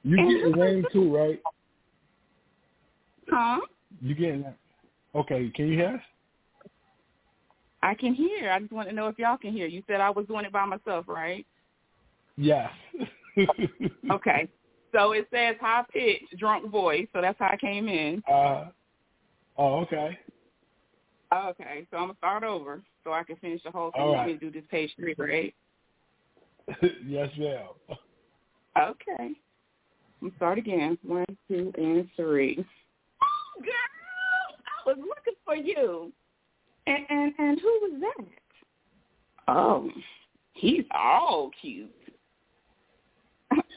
[0.05, 1.41] you get rain too, right?
[3.29, 3.61] Huh?
[4.01, 4.57] You getting that?
[5.15, 6.01] Okay, can you hear us?
[7.83, 8.51] I can hear.
[8.51, 9.67] I just want to know if y'all can hear.
[9.67, 11.47] You said I was doing it by myself, right?
[12.37, 12.71] Yes.
[14.11, 14.49] okay.
[14.93, 17.07] So it says high pitched, drunk voice.
[17.13, 18.23] So that's how I came in.
[18.31, 18.67] Uh.
[19.57, 20.19] Oh, okay.
[21.31, 24.03] Okay, so I'm gonna start over so I can finish the whole thing.
[24.03, 24.41] All right.
[24.41, 25.55] do this page three, right?
[27.07, 27.69] yes, ma'am.
[28.79, 29.33] Okay.
[30.21, 30.99] Let's start again.
[31.03, 32.65] One, two, and three.
[33.23, 33.73] Oh, Girl,
[34.67, 36.13] I was looking for you.
[36.87, 38.27] And and and who was that?
[39.49, 39.91] Oh,
[40.55, 41.91] he's all cute.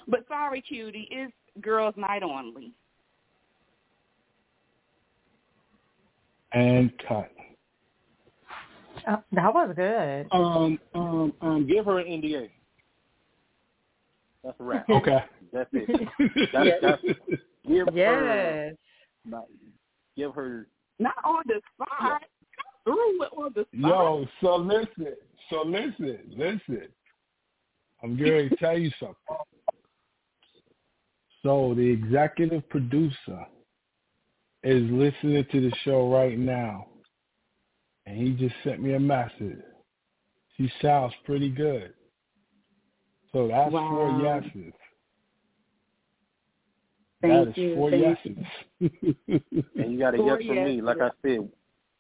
[0.08, 2.72] but sorry, cutie, it's girls' night only.
[6.54, 7.32] And cut.
[9.08, 10.28] Oh, that was good.
[10.32, 12.50] Um, um, um, give her an NDA.
[14.44, 14.90] That's a wrap.
[14.90, 15.24] Okay.
[15.54, 16.10] That's it.
[16.54, 17.02] That's, that's,
[17.68, 18.76] give her, Yes.
[19.30, 19.44] like,
[20.18, 20.68] give her.
[21.00, 22.22] Not on the spot.
[22.56, 23.90] Come through it on the spot.
[23.90, 25.16] Yo, so listen,
[25.50, 26.88] so listen, listen.
[28.04, 29.16] I'm going to tell you something.
[31.44, 33.46] So the executive producer
[34.64, 36.88] is listening to the show right now,
[38.06, 39.58] and he just sent me a message.
[40.58, 41.94] She sounds pretty good.
[43.34, 43.90] So that's Wow.
[43.90, 44.74] four yeses.
[47.22, 47.76] Thank that is you.
[47.76, 48.46] four Thank yeses.
[48.80, 50.72] And you got a Four yes from me.
[50.76, 50.84] yeses.
[50.86, 51.50] Like I said,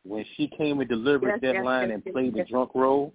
[0.03, 2.71] when she came and delivered Yes, that yes, line yes, and yes, played the drunk
[2.73, 3.13] role,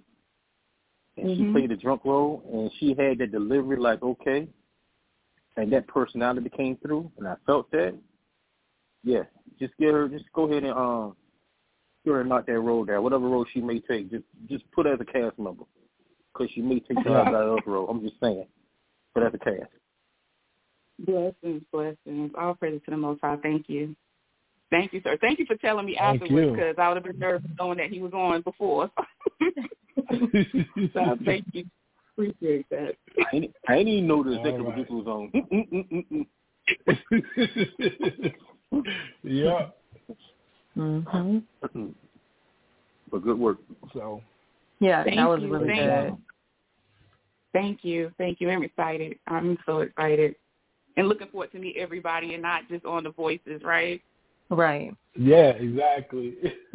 [1.17, 1.53] and she Mhm.
[1.53, 4.49] played the drunk role, and she had that delivery like okay,
[5.57, 7.95] and that personality came through, and I felt that.
[9.03, 9.27] Yes,
[9.59, 10.09] just get her.
[10.09, 11.17] Just go ahead and um,
[12.05, 13.03] get her and knock that role down.
[13.03, 15.65] Whatever role she may take, just just put her as a cast member,
[16.37, 17.23] because she may take the Yeah.
[17.23, 17.89] other other role.
[17.89, 18.47] I'm just saying,
[19.15, 19.71] but that's a cast.
[20.99, 22.33] Blessings, blessings.
[22.39, 23.37] All praises to the Most High.
[23.43, 23.95] Thank you.
[24.71, 25.17] Thank you, sir.
[25.21, 27.91] Thank you for telling me Thank afterwards because I would have been nervous knowing that
[27.91, 28.91] he was on before.
[30.93, 31.65] so thank you.
[32.13, 32.97] Appreciate that.
[33.19, 34.91] I ain't, I ain't even know the All executive right.
[34.91, 35.31] was on.
[35.53, 36.27] Mm,
[38.73, 38.83] Mm-mm-mm-mm-mm.
[39.23, 39.69] yeah.
[40.77, 41.43] Mhm.
[43.11, 43.59] but good work.
[43.93, 44.23] So
[44.81, 45.53] Yeah, Thank that was you.
[45.53, 46.17] really Thank good.
[47.57, 47.63] You.
[47.63, 48.13] Thank you.
[48.19, 48.51] Thank you.
[48.51, 49.19] I'm excited.
[49.27, 50.35] I'm so excited.
[50.97, 54.01] And looking forward to meet everybody and not just on the voices, right?
[54.49, 54.93] Right.
[55.19, 56.37] yeah, exactly.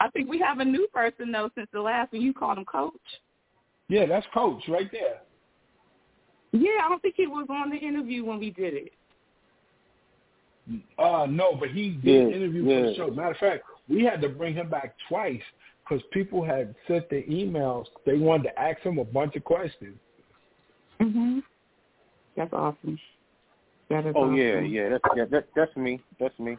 [0.00, 2.64] I think we have a new person though since the last one you called him
[2.66, 2.92] coach.
[3.88, 5.20] yeah, that's Coach right there.
[6.52, 8.92] Yeah, I don't think he was on the interview when we did it.
[10.98, 12.96] Uh, no, but he did Yeah, an interview for the yeah.
[12.96, 13.10] show.
[13.10, 15.42] Matter of fact, we had to bring him back twice
[15.86, 17.86] because people had sent their emails.
[18.06, 19.96] They wanted to ask him a bunch of questions.
[21.00, 21.42] Mhm.
[22.36, 22.98] That's awesome.
[23.90, 24.36] That is Oh awesome.
[24.36, 24.88] yeah, yeah.
[24.88, 26.00] That's yeah, that, that's me.
[26.18, 26.56] That's me.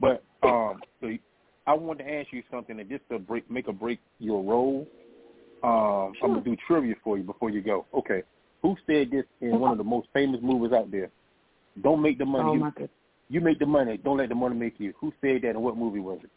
[0.00, 1.10] But um, so
[1.66, 4.86] I wanted to ask you something that just to break, make or break your role.
[5.62, 7.86] Um, I'm gonna do trivia for you before you go.
[7.94, 8.22] Okay.
[8.62, 11.10] Who said this in one of the most famous movies out there?
[11.82, 12.50] Don't make the money.
[12.50, 12.90] Oh you, my goodness.
[13.28, 13.96] you make the money.
[13.96, 14.92] Don't let the money make you.
[15.00, 16.30] Who said that and what movie was it?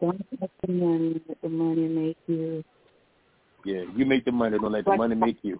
[0.00, 2.62] Don't let the money, let the money make you
[3.64, 4.58] Yeah, you make the money.
[4.58, 5.58] Don't let the money make you.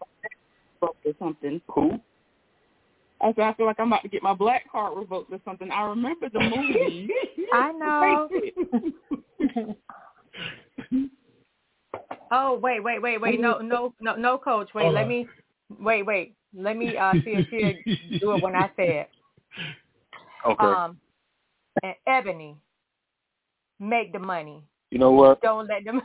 [0.81, 1.61] revoked or something.
[1.75, 1.99] Who?
[3.21, 5.71] I said I feel like I'm about to get my black card revoked or something.
[5.71, 7.09] I remember the movie.
[7.53, 8.29] I know.
[12.31, 13.41] oh wait, wait, wait, wait.
[13.41, 14.69] No, no, no, no, coach.
[14.75, 15.09] Wait, Hold let on.
[15.09, 15.27] me.
[15.81, 16.35] Wait, wait.
[16.57, 17.75] Let me uh, see if she'll
[18.21, 19.11] do it when I say it.
[20.47, 20.65] Okay.
[20.65, 20.97] Um,
[21.83, 22.57] and Ebony,
[23.81, 24.63] make the money.
[24.91, 25.41] you know what?
[25.43, 26.01] Don't let them.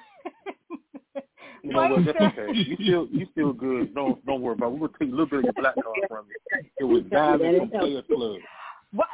[1.63, 2.06] You know what?
[2.06, 2.54] That's okay.
[2.54, 3.93] You feel you feel good.
[3.96, 4.67] Don't don't worry about.
[4.67, 4.80] it.
[4.80, 6.69] We're gonna take a little bit of your black card from you.
[6.80, 8.38] It was diamond from Players Club.
[8.91, 9.08] What?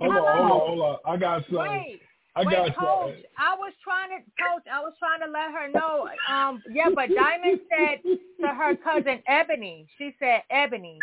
[0.00, 0.96] hold on, hold on, hold on.
[1.06, 1.58] I got something.
[1.58, 2.00] Wait,
[2.34, 3.08] I wait, got coach.
[3.08, 3.22] something.
[3.38, 4.62] I was trying to, coach.
[4.72, 6.08] I was trying to let her know.
[6.30, 8.02] Um, yeah, but Diamond said
[8.40, 9.86] to her cousin Ebony.
[9.98, 10.98] She said, Ebony,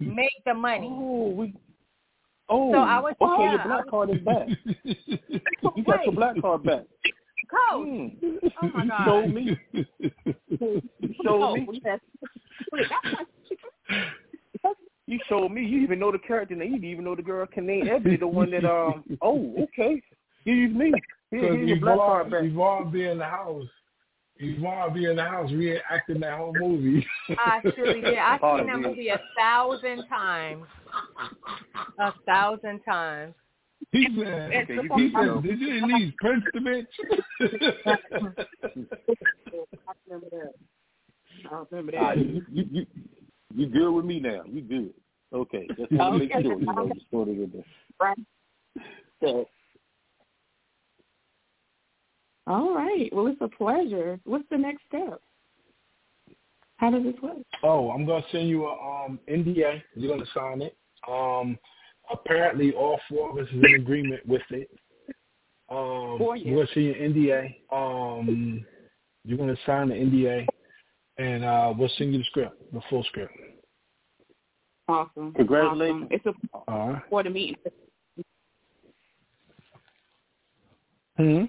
[0.00, 0.88] make the money.
[0.90, 1.54] Oh, we.
[2.56, 3.42] Oh, So I was- okay.
[3.42, 4.48] yeah, your black was- card is back.
[5.76, 6.82] You got your black card back.
[7.50, 7.86] Coach.
[7.86, 8.12] Mm.
[8.62, 9.04] Oh my You God.
[9.04, 9.58] showed me.
[9.72, 11.80] You showed me.
[15.06, 15.62] You showed me.
[15.62, 16.82] You even know the character name.
[16.82, 19.04] You even know the girl can name Ebony, the one that um.
[19.20, 20.00] Oh, okay.
[20.44, 20.92] Use me.
[21.30, 22.50] Here, Because here's your black card Yvonne, back.
[22.52, 23.66] Yvonne be in the house.
[24.38, 27.06] Yvonne be in the house reenacting that whole movie.
[27.38, 28.16] I surely did.
[28.16, 30.64] I've Oh, seen that movie a thousand times.
[31.98, 33.34] A thousand times.
[33.92, 36.86] he said, Okay, you he can said, did you at least Prince the bitch?
[37.86, 37.98] I
[40.08, 40.52] remember that.
[41.50, 42.18] I remember that.
[42.18, 42.86] you, you, you,
[43.54, 44.42] you good with me now.
[44.46, 44.92] You good.
[45.32, 47.64] Okay, just want to make sure you know you stored it in there.
[48.00, 48.18] Right.
[49.22, 49.48] So,
[52.46, 53.12] All right.
[53.12, 54.20] Well, it's a pleasure.
[54.24, 55.20] What's the next step?
[56.76, 57.38] How does this work?
[57.62, 59.82] Oh, I'm gonna send you a um NDA.
[59.96, 60.76] You're gonna sign it.
[61.10, 61.58] Um,
[62.10, 64.70] apparently, all four of us is in agreement with it.
[65.70, 66.54] Um, Four, yeah.
[66.54, 67.54] we'll see you NDA.
[67.72, 68.64] Um,
[69.24, 70.46] you're gonna sign the NDA,
[71.18, 73.32] and uh, we'll send you the script, the full script.
[74.88, 75.32] Awesome.
[75.32, 76.04] Congratulations.
[76.04, 76.08] Awesome.
[76.10, 77.02] It's a All right.
[77.08, 77.56] for the meeting.
[81.16, 81.44] Hmm.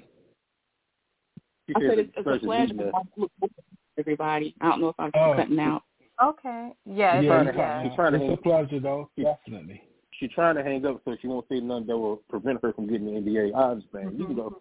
[1.75, 2.73] I said it's, it's a pleasure pleasure.
[2.73, 3.29] meeting us.
[3.97, 4.55] Everybody.
[4.61, 5.33] I don't know if I'm Oh.
[5.35, 5.83] cutting out.
[6.23, 6.69] Okay.
[6.85, 7.21] Yeah.
[7.21, 7.83] Yeah, It's, it's, yeah.
[7.83, 9.09] She's trying to it's a hang- pleasure, though.
[9.17, 9.81] Definitely.
[10.19, 12.87] She's trying to hang up so she won't say nothing that will prevent her from
[12.87, 13.53] getting the NDA.
[13.53, 14.17] I understand.
[14.17, 14.59] You can go.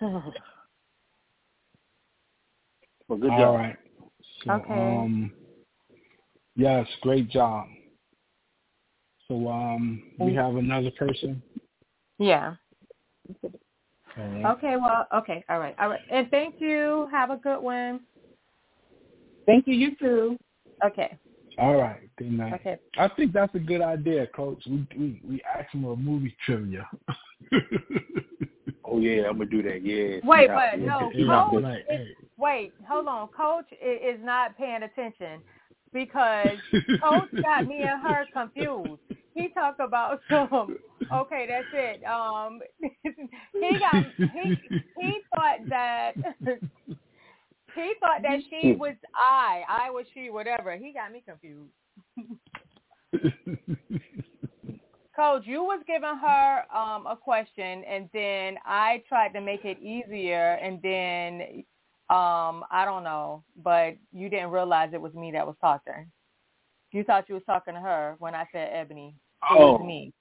[3.08, 3.54] Well, good All job.
[3.54, 3.76] right.
[4.44, 4.72] So, Okay.
[4.96, 5.32] um,
[6.56, 7.66] yes, great job.
[9.28, 11.42] So, um, we have another person.
[12.18, 12.54] Yeah.
[14.16, 14.44] All right.
[14.56, 14.76] Okay.
[14.76, 15.06] Well.
[15.14, 15.44] Okay.
[15.48, 15.74] All right.
[15.78, 16.00] All right.
[16.10, 17.08] And thank you.
[17.10, 18.00] Have a good one.
[19.46, 19.74] Thank you.
[19.74, 20.38] You too.
[20.84, 21.16] Okay.
[21.58, 22.00] All right.
[22.18, 22.54] Good night.
[22.54, 22.76] Okay.
[22.98, 24.62] I think that's a good idea, Coach.
[24.68, 26.88] We we we ask him a movie trivia.
[28.86, 29.82] Oh yeah, I'm gonna do that.
[29.84, 30.20] Yeah.
[30.24, 30.70] Wait, Yeah.
[30.72, 31.62] but no, You know, Coach.
[31.62, 33.28] like, is- wait, hold on.
[33.28, 35.40] Coach is not paying attention
[35.92, 36.58] because
[37.02, 39.00] Coach got me and her confused.
[39.34, 40.76] He talked about some.
[41.12, 42.04] Okay, that's it.
[42.04, 42.60] Um,
[43.52, 44.56] he got he
[44.96, 46.12] he thought that
[47.74, 50.76] he thought that she was I, I was she, whatever.
[50.76, 51.72] He got me confused.
[55.14, 59.78] Coach, you was giving her um, a question, and then I tried to make it
[59.80, 61.64] easier, and then
[62.10, 66.10] um, I don't know, but you didn't realize it was me that was talking.
[66.90, 69.14] You thought you was talking to her when I said Ebony.
[69.50, 69.84] It was Oh.
[69.84, 70.12] me.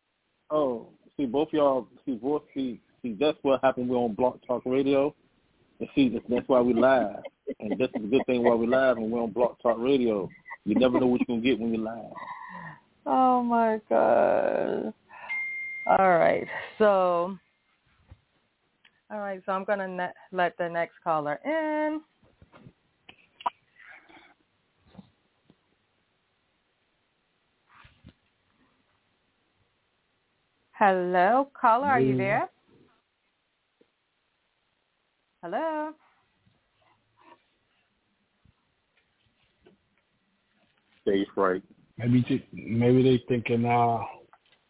[0.49, 3.89] Oh, see, both y'all, see, both, see, see, that's what happened.
[3.89, 5.13] We're on Block Talk Radio,
[5.79, 7.17] and see, that's, why we live.
[7.59, 10.29] And this is a good thing why we live, and we're on Block Talk Radio.
[10.65, 12.13] You never know what you're gonna get when you live.
[13.05, 14.93] Oh my god.
[15.87, 16.47] All right.
[16.77, 17.37] So
[19.13, 22.01] all right, so I'm going to ne- let the next caller in.
[30.85, 32.49] Hello, caller, are you there?
[35.41, 35.93] Hello?
[41.03, 41.63] Stage fright.
[41.97, 43.99] maybe t- maybe they thinking uh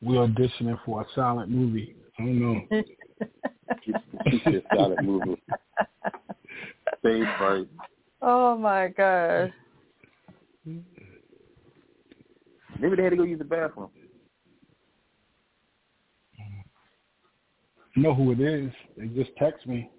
[0.03, 1.95] we are auditioning for a silent movie.
[2.19, 2.61] I don't know.
[3.83, 3.93] She
[4.43, 5.41] said silent movie.
[6.99, 7.67] Stage fright.
[8.21, 9.49] oh my gosh.
[10.63, 10.85] Maybe
[12.97, 13.89] they had to go use the bathroom.
[17.95, 18.71] Know who it is.
[18.97, 19.89] They just text me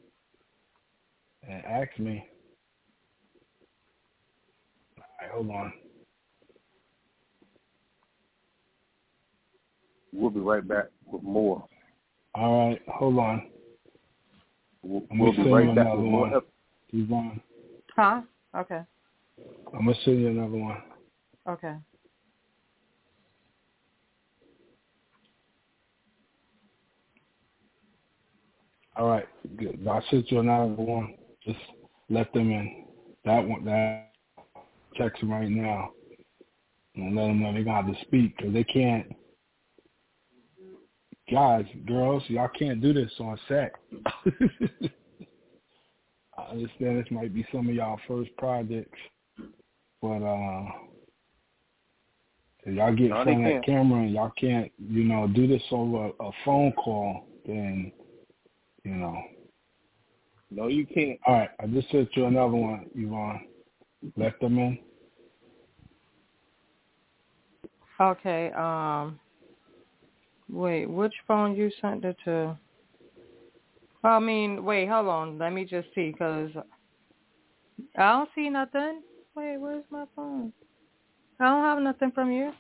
[1.49, 2.27] and ask me.
[4.99, 5.73] All right, hold on.
[10.13, 11.65] We'll be right back with more.
[12.35, 13.51] All right, hold on.
[14.83, 16.21] We'll, we'll be send right you back another with more.
[16.23, 16.35] one.
[16.35, 16.49] ep-
[16.93, 17.41] Yvonne,
[17.97, 18.23] Huh?
[18.57, 18.83] Okay.
[19.73, 20.77] I'm gonna send you another one.
[21.49, 21.75] Okay.
[28.97, 29.27] All right,
[29.57, 29.87] good.
[29.89, 31.15] I sent you another one.
[31.45, 31.59] Just
[32.09, 32.85] let them in.
[33.25, 34.13] That one, that
[34.97, 35.91] text them right now,
[36.95, 39.07] and let them know they got to have to speak because they can't.
[41.31, 43.73] Guys, girls, y'all can't do this on set.
[46.37, 48.99] I understand this might be some of y'all first projects,
[50.03, 50.67] but uh,
[52.65, 55.47] if y'all get in No, front of that camera and y'all can't, you know, do
[55.47, 57.93] this over a phone call, then,
[58.85, 59.17] you know.
[60.51, 61.19] No, you can't.
[61.27, 63.47] All right, I just sent you another one, Yvonne.
[64.17, 64.79] Let them in.
[68.01, 68.51] Okay.
[68.53, 69.19] Um.
[70.51, 72.57] Wait, which phone you sent it to?
[74.05, 75.39] I mean, wait, hold on.
[75.39, 76.51] Let me just see, cause
[77.97, 79.01] I don't see nothing.
[79.35, 80.53] Wait, where's my phone?
[81.41, 82.53] I don't have nothing from you.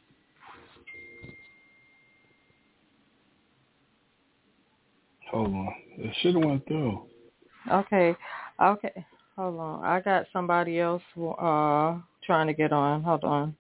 [5.31, 5.75] Hold on.
[5.99, 7.07] It should have went through.
[7.70, 8.16] Okay.
[8.62, 9.07] Okay.
[9.37, 9.85] Hold on.
[9.85, 13.03] I got somebody else uh trying to get on.
[13.03, 13.57] Hold on.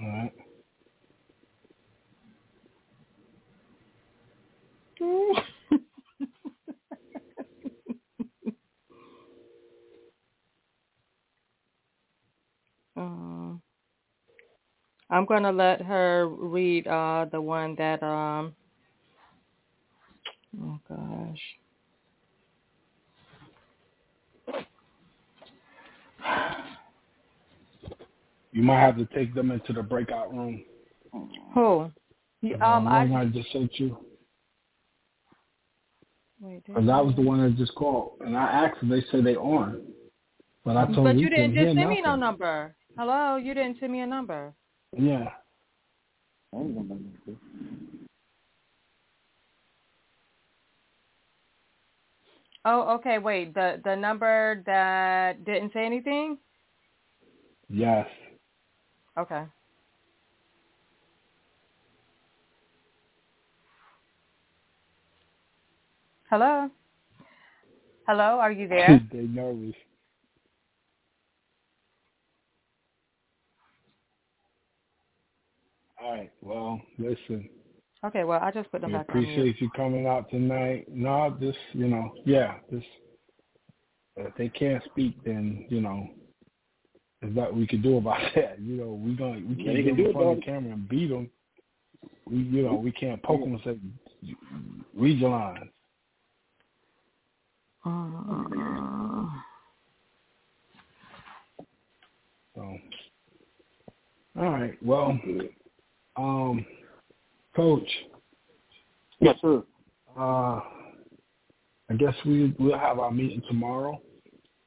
[0.00, 0.32] All right.
[12.96, 13.62] um,
[15.08, 18.54] I'm going to let her read uh, the one that um,
[20.62, 21.40] oh gosh.
[28.52, 30.64] You might have to take them into the breakout room.
[31.54, 31.60] Who?
[31.80, 31.92] Um,
[32.42, 33.96] the one I I just sent you.
[36.40, 36.64] wait.
[36.66, 38.12] Because that was the one that just called.
[38.20, 39.82] And I asked them, they said they aren't.
[40.64, 42.74] But I told But you didn't just send me no number.
[42.98, 44.52] Hello, you didn't send me a number.
[44.96, 45.30] Yeah.
[52.64, 53.18] Oh, okay.
[53.18, 56.38] Wait, the the number that didn't say anything.
[57.68, 58.06] Yes.
[59.18, 59.44] Okay.
[66.28, 66.70] Hello.
[68.06, 69.00] Hello, are you there?
[69.12, 69.74] they nervous.
[76.02, 76.32] All right.
[76.42, 77.48] Well, listen.
[78.04, 79.28] Okay, well, I just put them We back on mute.
[79.30, 80.86] appreciate you coming out tonight.
[80.88, 82.84] No, just, you know, yeah, this.
[84.16, 86.08] If they can't speak, then you know,
[87.20, 88.60] there's not we can do about that.
[88.60, 90.72] You know, we gonna we can't you get can do in front of the camera
[90.72, 91.30] and beat them.
[92.26, 94.34] We, you know, we can't poke them and say,
[94.94, 95.68] read your lines.
[97.84, 99.26] Uh,
[102.54, 102.78] So,
[104.38, 104.74] all right.
[104.84, 105.18] Well,
[106.16, 106.66] um,
[107.54, 107.88] coach,
[109.20, 109.62] Yes, sir.
[110.18, 110.60] uh,
[111.90, 114.00] I guess we we'll have our meeting tomorrow.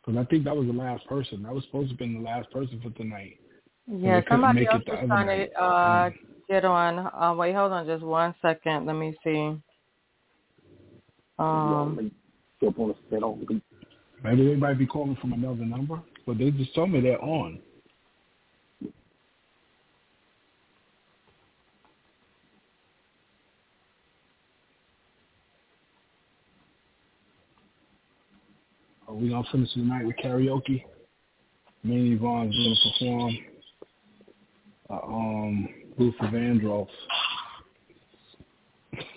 [0.06, 1.44] Because I think that was the last person.
[1.44, 3.38] That was supposed to have been the last person for tonight.
[3.88, 5.52] yeah, couldn't somebody make it else the was trying night.
[5.54, 6.14] to uh Mm.
[6.50, 7.00] get on.
[7.00, 8.86] Uh, wait, hold on, just one second.
[8.86, 9.56] Let me see.
[11.40, 12.12] Um,
[12.62, 13.62] Jump on the set on the
[14.24, 17.60] Maybe they might be calling from another number, but they just told me they're on.
[29.14, 30.84] Are we gonna finish the night with karaoke?
[31.84, 33.38] Me and Yvonne's gonna perform
[34.89, 36.88] uh, um Luther Vandross.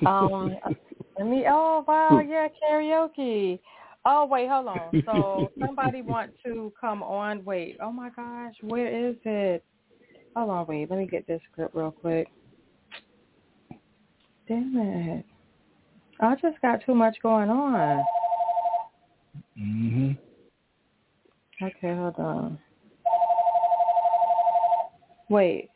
[0.06, 0.54] um,
[1.18, 1.46] let me.
[1.48, 3.58] Oh wow, yeah, karaoke.
[4.04, 5.02] Oh wait, hold on.
[5.06, 7.42] So somebody want to come on.
[7.46, 7.78] Wait.
[7.82, 9.64] Oh my gosh, where is it?
[10.36, 10.90] Hold on, wait.
[10.90, 12.28] Let me get this script real quick.
[14.46, 15.24] Damn it!
[16.20, 18.04] I just got too much going on.
[19.58, 20.12] Hmm
[21.62, 22.58] Okay, hold on.
[25.30, 25.70] Wait.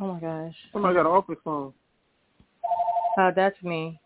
[0.00, 0.54] Oh my gosh.
[0.72, 1.72] Somebody got an office phone.
[3.18, 3.98] Oh, that's me.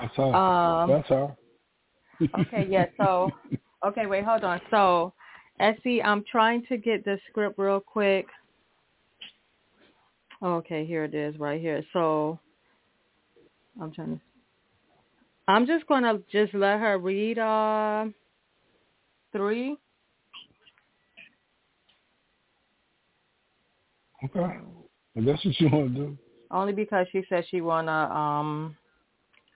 [0.00, 0.34] That's her.
[0.34, 1.36] Um, That's her.
[2.38, 3.30] Okay, yeah, so
[3.86, 4.60] okay, wait, hold on.
[4.70, 5.12] So
[5.58, 8.26] Essie, I'm trying to get the script real quick.
[10.42, 11.84] Okay, here it is right here.
[11.92, 12.38] So
[13.80, 14.20] I'm trying to
[15.48, 18.06] I'm just gonna just let her read uh
[19.32, 19.76] three.
[24.24, 24.58] Okay.
[25.14, 26.18] If that's what you want to do.
[26.50, 28.76] Only because she said she wanna um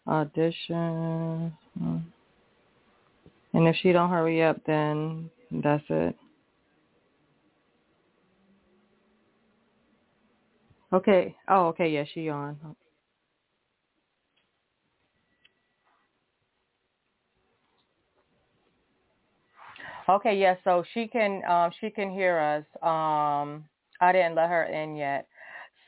[0.06, 1.52] audition.
[3.52, 6.16] And if she don't hurry up then that's it.
[10.92, 11.34] Okay.
[11.48, 12.56] Oh, okay, yeah, she on.
[20.08, 22.64] Okay, yeah, so she can um she can hear us.
[22.82, 23.64] Um
[24.00, 25.26] I didn't let her in yet.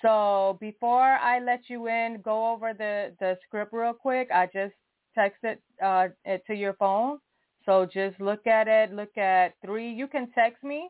[0.03, 4.29] So before I let you in, go over the the script real quick.
[4.33, 4.75] I just
[5.17, 7.19] texted uh it to your phone.
[7.65, 9.93] So just look at it, look at 3.
[9.93, 10.89] You can text me.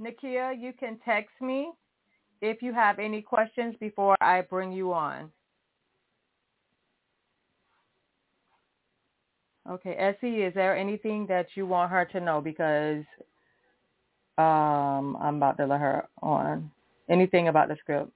[0.00, 1.72] Nakia, you can text me
[2.42, 5.30] if you have any questions before I bring you on.
[9.70, 13.04] Okay, Essie, is there anything that you want her to know because
[14.38, 16.70] um I'm about to let her on.
[17.08, 18.10] Anything about the script?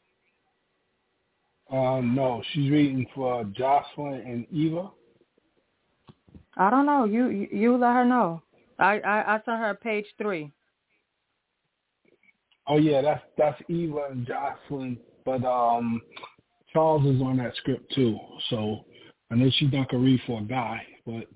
[1.71, 4.91] Uh, no, she's reading for Jocelyn and Eva.
[6.57, 7.05] I don't know.
[7.05, 8.43] You you, you let her know.
[8.79, 10.53] I, I I sent her page three.
[12.67, 16.01] Oh yeah, that's that's Eva and Jocelyn, but um,
[16.73, 18.19] Charles is on that script too.
[18.49, 18.85] So
[19.31, 21.27] I know she's not gonna read for a guy, but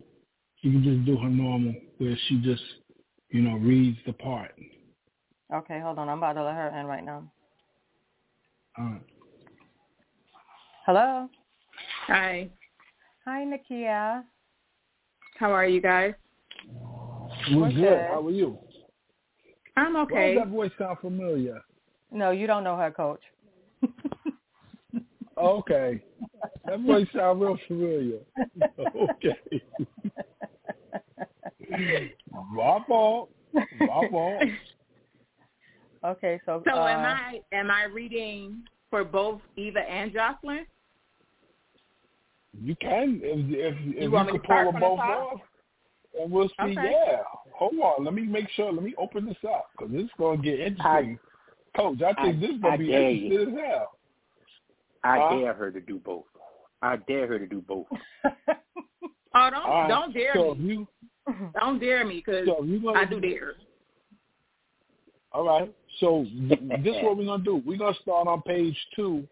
[0.65, 2.63] she can just do her normal, where she just,
[3.29, 4.53] you know, reads the part.
[5.53, 6.09] Okay, hold on.
[6.09, 7.31] I'm about to let her in right now.
[8.79, 9.03] All right.
[10.87, 11.29] Hello.
[12.07, 12.49] Hi.
[13.27, 14.25] Hi, Nakia.
[15.39, 16.15] How are you guys?
[17.51, 17.75] We're We're good.
[17.75, 18.07] good.
[18.09, 18.59] How are you?
[19.77, 20.15] I'm okay.
[20.15, 21.61] Why does that voice sound familiar?
[22.11, 23.21] No, you don't know her, Coach.
[25.37, 26.03] okay.
[26.67, 28.21] That voice sound real familiar.
[28.79, 29.37] okay.
[32.53, 33.31] My fault.
[33.79, 34.43] My fault.
[36.05, 40.67] Okay, so So uh, am I am I reading for both Eva and Jocelyn?
[42.63, 45.09] You can if if, if you, want me can pull them both top?
[45.33, 45.41] off,
[46.21, 46.55] and we'll see.
[46.73, 46.93] Okay.
[46.93, 47.23] Yeah,
[47.55, 48.05] hold on.
[48.05, 48.71] Let me make sure.
[48.71, 51.19] Let me open this up because this is gonna get interesting.
[51.75, 53.39] Coach, I think I- this is gonna I be dare you.
[53.41, 53.99] interesting as hell.
[55.05, 55.29] I Huh?
[55.37, 56.25] dare her to do both.
[56.83, 57.87] I dare her to do both.
[59.37, 59.89] Oh, don't All right.
[59.89, 60.67] don't dare so me.
[60.75, 60.89] You,
[61.61, 63.55] Don't dare me because so you gonna, I do dare.
[65.33, 65.73] All right.
[66.01, 66.59] So this
[66.97, 67.63] is what we're gonna do.
[67.65, 69.27] We're gonna start on page two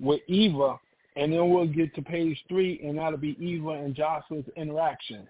[0.00, 0.78] with Eva,
[1.16, 5.26] and then we'll get to page three, and that'll be Eva and Jocelyn's interaction.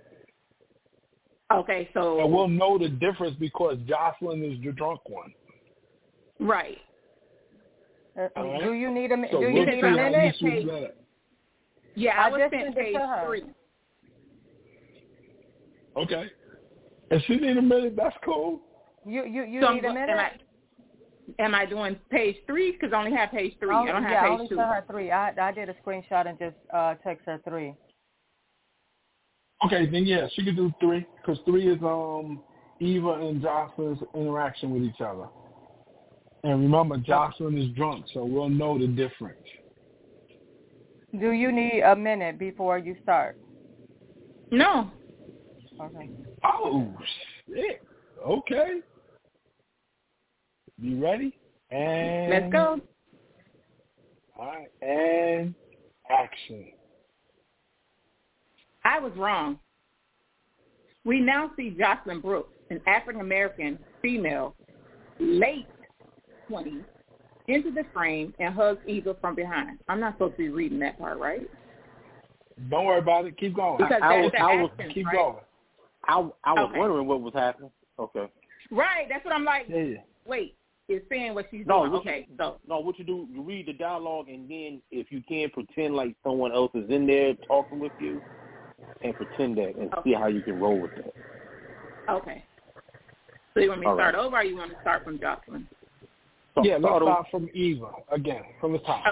[1.52, 5.32] Okay, so And we'll know the difference because Jocelyn is the drunk one.
[6.40, 6.78] right.
[8.18, 8.62] Uh, All right.
[8.62, 10.34] Do you need a So do we'll you need need a a minute?
[10.40, 10.62] you minute?
[10.64, 10.96] should let it.
[11.94, 13.42] Yeah, I I, was just sent sent page three.
[15.96, 16.26] Okay.
[17.10, 18.60] If she need a minute, that's cool.
[19.04, 20.10] You you you so I'm need a minute?
[20.10, 22.72] Am I, am I doing page three?
[22.72, 23.74] Because I only have page three.
[23.74, 24.56] Oh, I don't have yeah, I page only two.
[24.56, 25.10] sent her three.
[25.10, 27.74] I I did a screenshot and just uh text her three.
[29.64, 32.40] Okay, then yeah, she could do three because three is um
[32.80, 35.26] Eva and Jocelyn's interaction with each other.
[36.44, 39.38] And remember, Jocelyn is drunk, so we'll know the difference.
[41.20, 43.36] Do you need a minute before you start?
[44.50, 44.90] No.
[45.80, 46.10] Okay.
[46.44, 46.92] Oh
[47.48, 47.82] shit!
[48.24, 48.80] Okay,
[50.80, 51.36] you ready?
[51.70, 52.80] And Let's go.
[54.38, 55.54] All right, and
[56.10, 56.66] action.
[58.84, 59.58] I was wrong.
[61.04, 64.54] We now see Jocelyn Brooks, an African American female,
[65.18, 65.66] late
[66.50, 66.84] 20s,
[67.48, 69.78] into the frame and hugs Eva from behind.
[69.88, 71.48] I'm not supposed to be reading that part, right?
[72.70, 73.36] Don't worry about it.
[73.38, 73.78] Keep going.
[73.78, 75.16] Because I that's was- the I was- Keep right?
[75.16, 75.36] going.
[76.06, 76.78] I I was Okay.
[76.78, 77.70] wondering what was happening.
[77.98, 78.28] Okay.
[78.70, 79.66] Right, that's what I'm like.
[79.68, 79.98] Yeah, yeah.
[80.26, 80.56] Wait,
[80.88, 81.92] it's saying what she's No, doing.
[81.92, 82.80] what Okay, you, so no.
[82.80, 83.26] What you do?
[83.30, 87.06] You read the dialogue, and then if you can pretend like someone else is in
[87.06, 88.22] there talking with you,
[89.02, 91.14] and pretend that, and see how you can roll with that.
[92.10, 92.44] okay.
[93.54, 94.24] So you want me to All start right.
[94.24, 95.68] over, or you want to start from Jocelyn?
[96.54, 99.02] So yeah, let's start start from Eva again, from the top.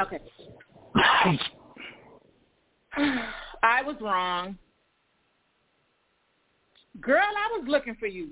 [0.00, 0.20] Okay.
[3.62, 4.56] I was wrong.
[7.00, 8.30] Girl, I was looking for you.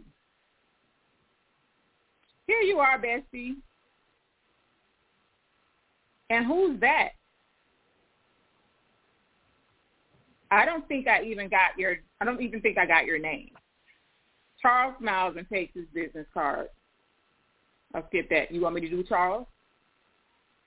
[2.47, 3.57] Here you are, Bessie.
[6.31, 7.11] And who's that?
[10.51, 13.51] I don't think I even got your I don't even think I got your name.
[14.61, 16.69] Charles smiles and takes his business card.
[17.95, 18.51] I'll skip that.
[18.51, 19.47] You want me to do Charles?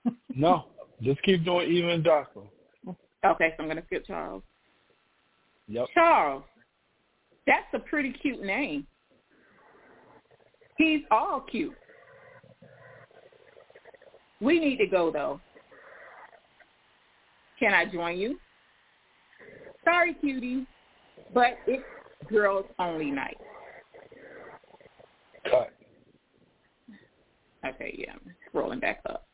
[0.36, 0.66] No,
[1.02, 2.48] just keep doing even Jocelyn.
[3.26, 4.44] Okay, so I'm gonna skip Charles.
[5.68, 5.88] Yep.
[5.94, 6.44] Charles.
[7.48, 8.86] That's a pretty cute name.
[10.78, 11.74] He's all cute.
[14.42, 15.42] We need to go though.
[17.60, 18.40] Can I join you?
[19.84, 20.66] Sorry, cutie,
[21.34, 21.84] but it's
[22.30, 23.38] girls only night.
[25.50, 25.72] Cut.
[27.66, 29.26] Okay, yeah, I'm scrolling back up.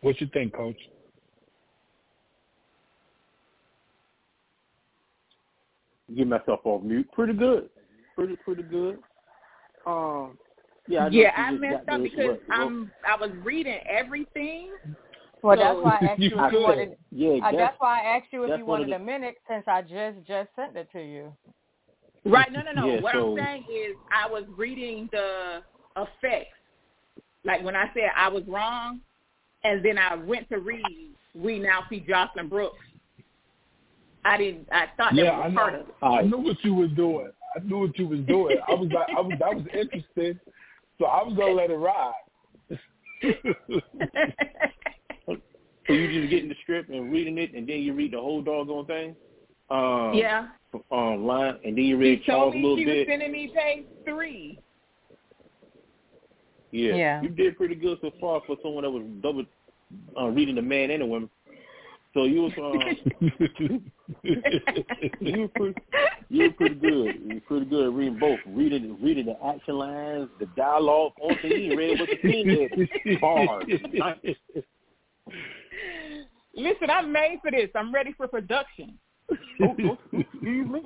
[0.00, 0.76] What you think, Coach?
[6.16, 7.10] Get myself off mute.
[7.12, 7.68] Pretty good.
[8.16, 8.98] Pretty pretty good.
[9.86, 10.38] Um.
[10.88, 11.06] Yeah.
[11.06, 14.72] I yeah, I messed up because what- what- I'm I was reading everything.
[15.42, 16.96] Well, So- that's why I asked you You if you wanted.
[17.10, 17.28] Yeah.
[17.28, 19.82] Uh, that's- that's why I asked you if you wanted the- a minute since I
[19.82, 21.32] just just sent it to you.
[22.24, 22.52] Right.
[22.52, 22.86] No, no, no.
[22.86, 25.62] Yeah, what so- I'm saying is I was reading the
[25.96, 26.56] effects.
[27.44, 29.00] Like when I said I was wrong,
[29.64, 32.78] and then I went to read, we now see Jocelyn Brooks.
[34.24, 34.68] I didn't.
[34.70, 35.80] I thought Yeah, that I was part know.
[35.80, 35.94] of it.
[36.02, 37.30] I knew what you was doing.
[37.56, 38.56] I knew what you was doing.
[38.66, 40.40] I was like, I was I was interested,
[40.98, 42.12] so I was gonna let it ride.
[45.86, 48.40] So you just getting the script and reading it, and then you read the whole
[48.40, 49.16] doggone thing.
[49.68, 50.48] Um, yeah.
[50.90, 53.52] Online, and then you She read told Charles a me little she was sending me
[53.54, 54.58] page three.
[56.70, 56.94] Yeah.
[56.94, 57.22] Yeah.
[57.22, 59.44] You did pretty good so far for someone that was double
[60.18, 61.28] uh, reading the man and the woman.
[62.14, 62.78] So you was um,
[65.20, 65.74] you were pretty
[66.28, 67.16] you were pretty good.
[67.24, 68.38] You were pretty good at reading both.
[68.46, 71.12] Reading reading the action lines, the dialogue.
[71.22, 73.18] Only thing you read was the scene there.
[73.20, 73.64] Bars.
[76.54, 77.70] Listen, I'm made for this.
[77.74, 78.98] I'm ready for production.
[79.30, 79.36] Oh,
[79.84, 80.82] oh, Excuse me.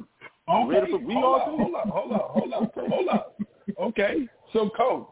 [0.48, 3.36] Okay, Ready for- we hold all up, hold up, hold up, hold up, hold up.
[3.80, 4.28] Okay.
[4.52, 5.08] So, coach.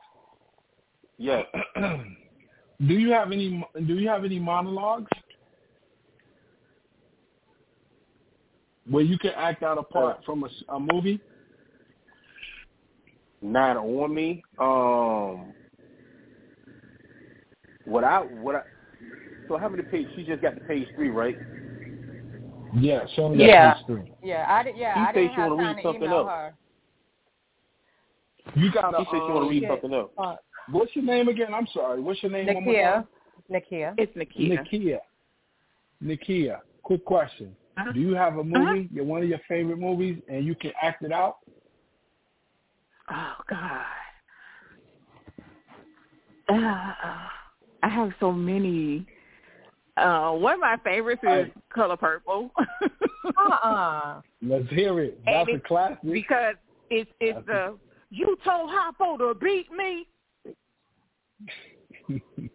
[1.19, 1.45] Yes.
[1.77, 3.67] do you have any?
[3.87, 5.09] Do you have any monologues
[8.89, 11.21] where you can act out a part Uh, from a, a movie?
[13.43, 14.43] Not on me.
[14.59, 15.53] Um.
[17.85, 18.63] What I what I.
[19.49, 20.11] So how many pages?
[20.15, 21.39] She just got to page three, right?
[22.75, 23.05] Yeah.
[23.15, 23.75] She only got Yeah.
[23.75, 24.13] page three.
[24.23, 24.77] Yeah, I did.
[24.77, 26.29] Yeah, She I said didn't she have wanna time read to something email else.
[26.29, 26.55] her.
[28.57, 30.11] You got She said she want to read something else.
[30.17, 30.37] Uh,
[30.71, 31.53] What's your name again?
[31.53, 32.01] I'm sorry.
[32.01, 32.47] What's your name?
[32.47, 32.93] one more Nakia.
[32.95, 33.09] time?
[33.51, 33.95] Nakia.
[33.99, 34.59] It's Nakia.
[34.59, 34.99] Nakia.
[36.03, 36.61] Nakia.
[36.83, 37.55] Quick question.
[37.77, 37.93] Uh-huh.
[37.93, 41.03] Do you have a movie, your one of your favorite movies, and you can act
[41.03, 41.39] it out?
[43.11, 43.85] Oh God.
[46.49, 46.93] Uh,
[47.83, 49.07] I have so many.
[49.97, 52.51] Uh, one of my favorites is Color Purple
[53.37, 54.21] Uh-uh.
[54.43, 55.21] Let's hear it.
[55.27, 55.99] And That's a classic.
[56.03, 56.55] because
[56.91, 57.77] it's it's the
[58.11, 60.07] you told Harpo to beat me.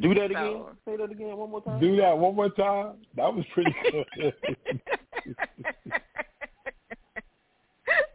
[0.00, 0.36] Do that again.
[0.36, 1.80] So- Say that again one more time.
[1.80, 2.96] Do that one more time.
[3.16, 4.06] That was pretty good.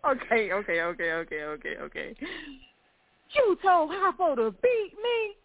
[0.05, 2.15] okay, okay, okay, okay, okay, okay.
[3.35, 5.35] You told Harpo to beat me.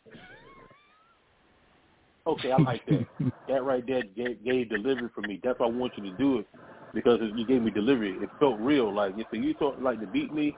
[2.26, 3.06] Okay, I like that.
[3.48, 5.38] that right there gave, gave delivery for me.
[5.44, 6.46] That's why I want you to do it
[6.94, 8.16] because you gave me delivery.
[8.20, 8.92] It felt real.
[8.92, 10.56] Like if you thought like to beat me,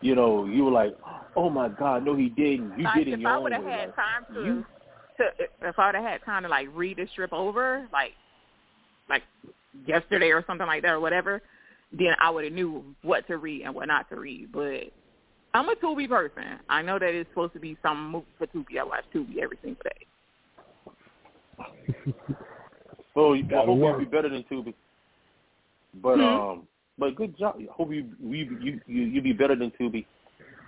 [0.00, 0.94] you know, you were like,
[1.36, 2.78] oh my God, no, he didn't.
[2.78, 3.70] You Like, did it if your I own would have way.
[3.72, 4.66] had Like, time to, you-
[5.18, 5.24] to,
[5.62, 8.12] if I would have had time to like read the strip over, like,
[9.08, 9.22] like
[9.86, 11.42] yesterday or something like that or whatever,
[11.92, 14.50] then I would have knew what to read and what not to read.
[14.52, 14.90] But
[15.54, 16.58] I'm a Tubi person.
[16.68, 18.78] I know that it's supposed to be some movie for Tubi.
[18.80, 20.06] I watch Tubi every single day.
[23.14, 24.00] Well, you- I Gotta hope work.
[24.00, 24.74] you be better than Tubi.
[26.02, 26.22] But Hmm?
[26.22, 27.56] um, but good job.
[27.60, 30.04] I hope you you you you you be better than Tubi.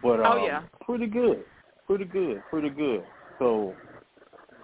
[0.03, 0.63] But um, Oh, yeah.
[0.83, 1.45] pretty good,
[1.87, 3.05] pretty good, pretty good.
[3.41, 3.75] So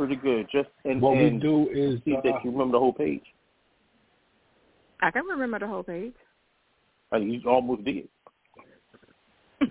[0.06, 0.48] pretty good.
[0.50, 3.22] Just and what we do is see uh, that you remember the whole page.
[5.00, 6.14] I can remember the whole page.
[7.12, 8.08] Like you almost did.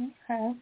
[0.00, 0.54] Okay.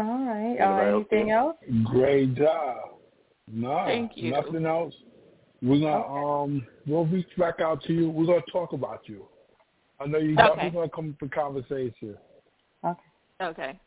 [0.00, 0.56] All right.
[0.58, 1.54] Uh, anything else?
[1.84, 2.76] great job.
[3.46, 4.32] No, Thank you.
[4.32, 4.92] nothing else.
[5.62, 8.10] We're gonna um we'll reach back out to you.
[8.10, 9.24] We're gonna talk about you.
[10.00, 10.48] I know you're Okay.
[10.48, 12.16] definitely gonna come for conversation.
[12.84, 13.00] Okay.
[13.40, 13.80] Okay.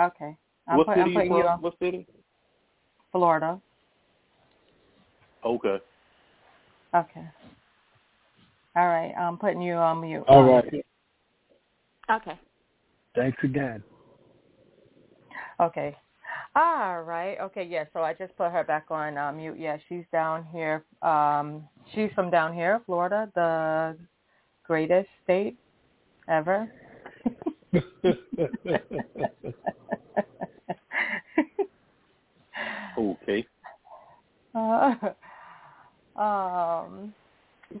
[0.00, 0.36] Okay.
[0.68, 1.36] I'm, what put, city I'm you from?
[1.36, 2.06] you What city?
[3.10, 3.60] Florida.
[5.44, 5.78] Okay.
[6.94, 7.26] Okay.
[8.76, 9.14] All right.
[9.18, 10.24] I'm putting you on mute.
[10.28, 10.84] All right.
[12.10, 12.38] Okay.
[13.14, 13.82] Thanks again.
[15.60, 15.96] Okay.
[16.56, 17.38] All right.
[17.40, 17.64] Okay.
[17.64, 17.84] Yeah.
[17.92, 19.58] So I just put her back on uh, mute.
[19.58, 19.76] Yeah.
[19.88, 20.84] She's down here.
[21.02, 23.96] Um, she's from down here, Florida, the
[24.72, 25.54] greatest state
[26.28, 26.66] ever.
[32.98, 33.46] Okay.
[34.54, 34.94] Uh,
[36.20, 37.14] um,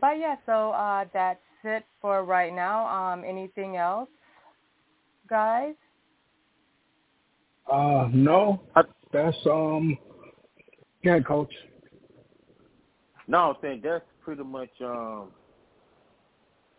[0.00, 2.86] but yeah, so uh, that's it for right now.
[2.86, 4.08] Um, anything else,
[5.28, 5.74] guys?
[7.70, 8.62] uh no.
[9.12, 9.98] That's um
[11.04, 11.52] yeah, coach.
[13.28, 15.28] No, I'm saying that's pretty much um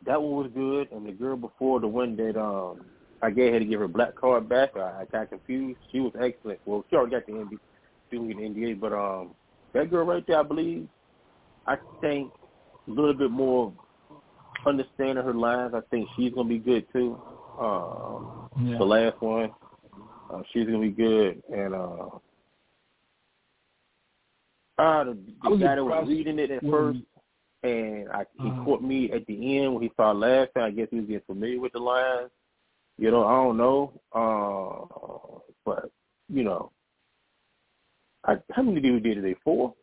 [0.05, 2.85] that one was good and the girl before the one that um
[3.21, 5.79] I gave her to give her black card back, I, I got confused.
[5.93, 6.59] She was excellent.
[6.65, 7.59] Well, she already got the NDA
[8.11, 9.33] she getting the NDA, but um
[9.73, 10.87] that girl right there I believe
[11.65, 12.31] I think
[12.87, 13.73] a little bit more
[14.65, 17.19] understanding her lines, I think she's gonna be good too.
[17.59, 18.77] Um Yeah.
[18.77, 19.51] the last one.
[20.29, 22.07] Uh, she's gonna be good and uh
[24.79, 26.99] uh, the, the guy that was reading it at first,
[27.63, 28.63] and I, he Uh-huh.
[28.63, 30.61] caught me at the end when he started laughing.
[30.61, 32.29] I guess he was getting familiar with the lines.
[32.97, 35.91] You know, I don't know, uh, but
[36.29, 36.71] you know,
[38.25, 39.35] I, how many DVDs did they?
[39.43, 39.73] Four?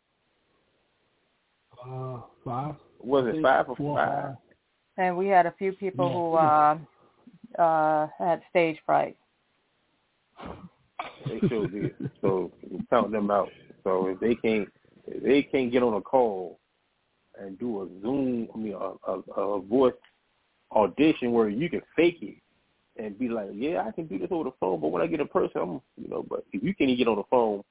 [1.85, 2.74] Uh five.
[3.03, 4.37] Was it five or Four, five?
[4.97, 6.78] And we had a few people Yeah.
[7.57, 9.16] who uh, uh, had stage fright.
[11.28, 11.95] They sure did.
[12.20, 13.51] So we count them out.
[13.85, 14.68] So if they can't,
[15.07, 16.60] if they can't get on a call
[17.41, 19.95] and do a Zoom, I mean, a, a, a voice
[20.72, 22.36] audition where you can fake it
[23.03, 25.20] and be like, yeah, I can do this over the phone, but when I get
[25.20, 27.62] in person, I'm, you know, but if you can't even get on the phone,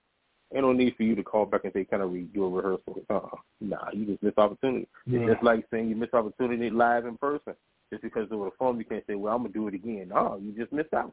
[0.53, 3.01] ain't no need for you to call back and say, kind of redo a rehearsal.
[3.09, 4.87] Uh, nah, you just miss opportunity.
[5.05, 5.19] Yeah.
[5.19, 7.53] It's just like saying you miss opportunity live in person.
[7.91, 10.09] Just because over the phone, you can't say, well, I'm gonna do it again.
[10.09, 11.11] No, you just missed out.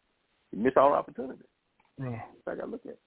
[0.53, 1.47] You missed all opportunities.
[1.99, 2.21] Yeah.
[2.45, 2.93] So I gotta look at.
[2.93, 2.99] it.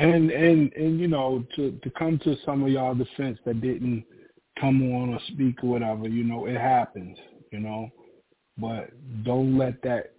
[0.00, 4.04] And and and you know to to come to some of y'all defense that didn't
[4.58, 7.16] come on or speak or whatever, you know, it happens,
[7.50, 7.88] you know,
[8.58, 8.90] but
[9.24, 10.12] don't let that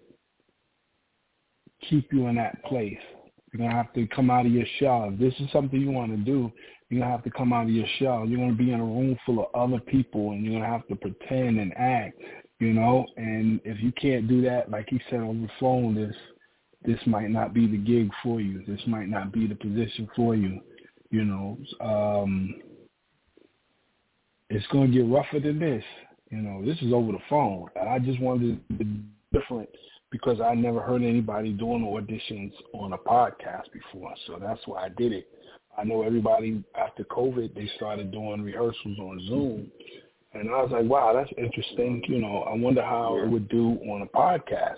[1.90, 2.98] keep you in that place.
[3.52, 5.10] You're gonna have to come out of your shell.
[5.12, 6.52] If this is something you want to do,
[6.90, 8.26] you're gonna have to come out of your shell.
[8.26, 10.96] You're gonna be in a room full of other people, and you're gonna have to
[10.96, 12.20] pretend and act,
[12.60, 13.06] you know.
[13.18, 16.16] And if you can't do that, like he said on the phone, this
[16.86, 18.64] this might not be the gig for you.
[18.68, 20.60] This might not be the position for you,
[21.12, 21.58] you know.
[21.80, 22.56] Um,
[24.50, 25.84] it's gonna get rougher than this.
[26.30, 27.68] You know, this is over the phone.
[27.76, 29.02] And I just wanted to be
[29.34, 29.70] different
[30.12, 34.14] because I never heard anybody doing auditions on a podcast before.
[34.28, 35.28] So that's why I did it.
[35.78, 39.72] I know everybody after COVID they started doing rehearsals on Zoom,
[40.34, 42.04] and I was like, wow, that's interesting.
[42.08, 44.76] You know, I wonder how it would do on a podcast.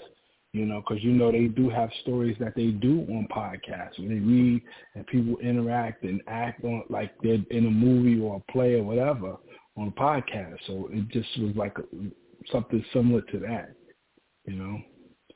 [0.54, 3.97] You know, because you know they do have stories that they do on podcasts.
[3.97, 4.62] When they read
[4.93, 8.84] and people interact and act on like they're in a movie or a play or
[8.84, 9.36] whatever
[9.76, 10.58] on a podcast.
[10.68, 11.76] So it just was like
[12.51, 13.74] something similar to that.
[14.45, 14.78] You know.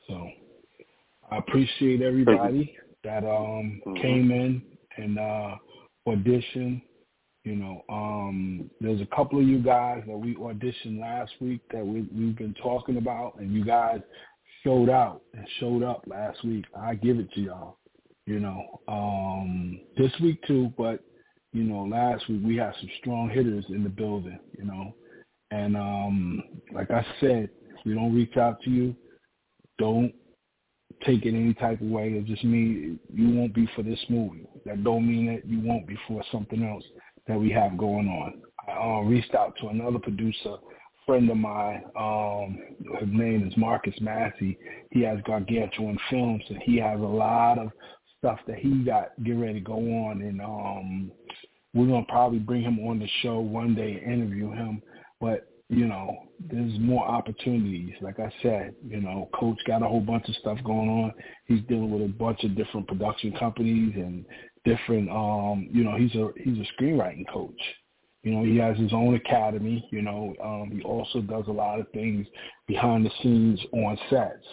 [0.06, 0.28] So
[1.32, 3.94] I appreciate everybody that um mm-hmm.
[3.96, 4.62] came in
[4.96, 5.56] and uh
[6.06, 6.82] auditioned.
[7.44, 11.84] You know, um there's a couple of you guys that we auditioned last week that
[11.84, 14.00] we we've been talking about and you guys
[14.68, 16.66] showed out and showed up last week.
[16.78, 17.78] I give it to y'all.
[18.26, 21.00] You know, um this week too, but
[21.54, 24.94] you know, last week we had some strong hitters in the building, you know.
[25.50, 26.42] And um
[26.74, 28.94] like I said, if we don't reach out to you,
[29.78, 30.12] don't
[31.06, 32.08] take it any type of way.
[32.10, 34.46] It just means you won't be for this movie.
[34.66, 36.84] That don't mean that you won't be for something else
[37.26, 38.42] that we have going on.
[38.68, 40.56] I uh, reached out to another producer,
[41.08, 41.84] friend of mine.
[41.98, 42.58] Um,
[43.00, 44.58] his name is Marcus Massey.
[44.90, 47.70] He has Gargantuan Films, and he has a lot of
[48.18, 50.20] stuff that he got get ready to go on.
[50.20, 51.10] And um,
[51.72, 54.82] we're gonna probably bring him on the show one day, interview him.
[55.18, 57.94] But you know, there's more opportunities.
[58.02, 61.14] Like I said, you know, Coach got a whole bunch of stuff going on.
[61.46, 64.26] He's dealing with a bunch of different production companies and
[64.66, 67.60] different um, you know, he's a he's a screenwriting coach.
[68.28, 71.80] You know, he has his own academy, you know, um, he also does a lot
[71.80, 72.26] of things
[72.66, 74.44] behind the scenes on sets,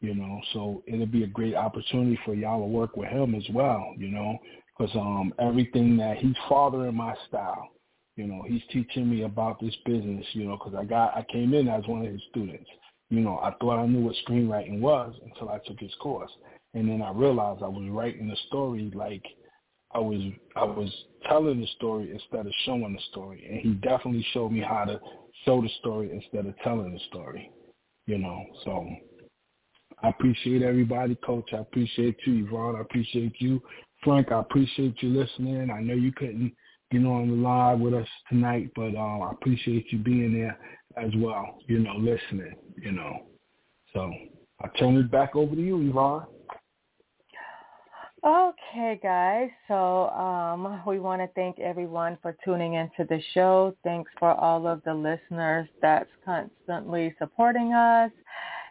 [0.00, 3.44] you know, so it'll be a great opportunity for y'all to work with him as
[3.52, 4.36] well, you know,
[4.76, 7.70] because um, everything that he's fathering my style
[8.16, 11.52] you know, he's teaching me about this business, you know, because I got I came
[11.52, 12.68] in as one of his students.
[13.10, 16.30] You know, I thought I knew what screenwriting was until I took his course,
[16.74, 19.22] and then I realized I was writing a story like
[19.94, 20.20] I was
[20.56, 20.92] I was
[21.28, 25.00] telling the story instead of showing the story, and he definitely showed me how to
[25.44, 27.50] show the story instead of telling the story.
[28.06, 28.86] You know, so
[30.02, 31.50] I appreciate everybody, Coach.
[31.52, 32.76] I appreciate you, Yvonne.
[32.76, 33.60] I appreciate you,
[34.04, 34.30] Frank.
[34.30, 35.70] I appreciate you listening.
[35.70, 36.52] I know you couldn't
[36.90, 40.58] get on the live with us tonight, but uh, I appreciate you being there
[40.96, 43.26] as well, you know, listening, you know.
[43.92, 44.12] So
[44.62, 46.26] I turn it back over to you, Yvonne.
[48.26, 49.50] Okay, guys.
[49.68, 53.76] So um, we want to thank everyone for tuning into the show.
[53.84, 58.10] Thanks for all of the listeners that's constantly supporting us.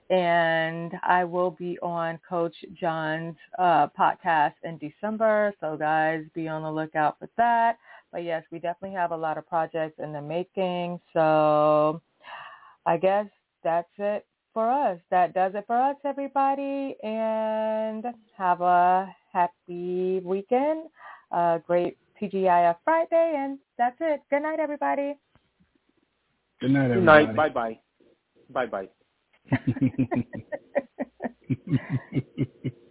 [0.09, 5.53] And I will be on Coach John's uh, podcast in December.
[5.61, 7.77] So guys, be on the lookout for that.
[8.11, 10.99] But yes, we definitely have a lot of projects in the making.
[11.13, 12.01] So
[12.85, 13.27] I guess
[13.63, 14.99] that's it for us.
[15.11, 16.97] That does it for us, everybody.
[17.01, 18.03] And
[18.37, 20.87] have a happy weekend.
[21.31, 23.33] A great TGIF Friday.
[23.37, 24.21] And that's it.
[24.29, 25.15] Good night, everybody.
[26.61, 27.25] Good night, everybody.
[27.25, 27.53] Good night.
[27.53, 27.79] Bye-bye.
[28.49, 28.89] Bye-bye.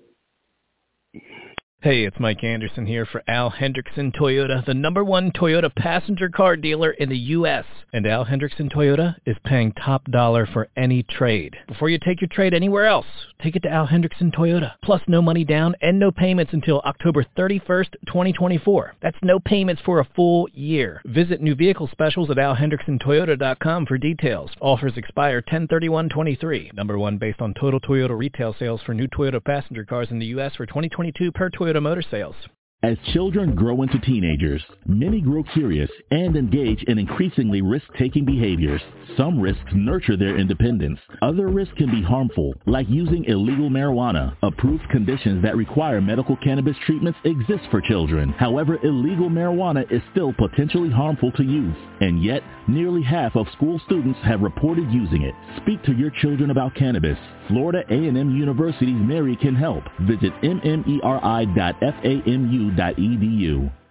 [1.85, 6.57] Hey, it's Mike Anderson here for Al Hendrickson Toyota, the number one Toyota passenger car
[6.57, 7.67] dealer in the U.S.
[7.93, 11.55] And Al Hendrickson Toyota is paying top dollar for any trade.
[11.69, 13.05] Before you take your trade anywhere else,
[13.43, 14.73] take it to Al Hendrickson Toyota.
[14.83, 18.95] Plus no money down and no payments until October 31st, 2024.
[19.03, 21.03] That's no payments for a full year.
[21.05, 24.51] Visit new vehicle specials at alhendricksontoyota.com for details.
[24.63, 26.73] Offers expire 1031-23.
[26.73, 30.27] Number one based on total Toyota retail sales for new Toyota passenger cars in the
[30.27, 30.55] U.S.
[30.57, 32.37] for 2022 per Toyota Toyota Motor Sales.
[32.83, 38.83] As children grow into teenagers, many grow curious and engage in increasingly risk-taking behaviors.
[39.17, 40.99] Some risks nurture their independence.
[41.23, 44.37] Other risks can be harmful, like using illegal marijuana.
[44.43, 48.29] Approved conditions that require medical cannabis treatments exist for children.
[48.33, 51.77] However, illegal marijuana is still potentially harmful to youth.
[52.03, 55.35] And yet, nearly half of school students have reported using it.
[55.63, 57.19] Speak to your children about cannabis.
[57.49, 59.85] Florida A&M University's Mary can help.
[60.01, 61.05] Visit mmeri.famu
[62.75, 63.84] www.upenn.edu.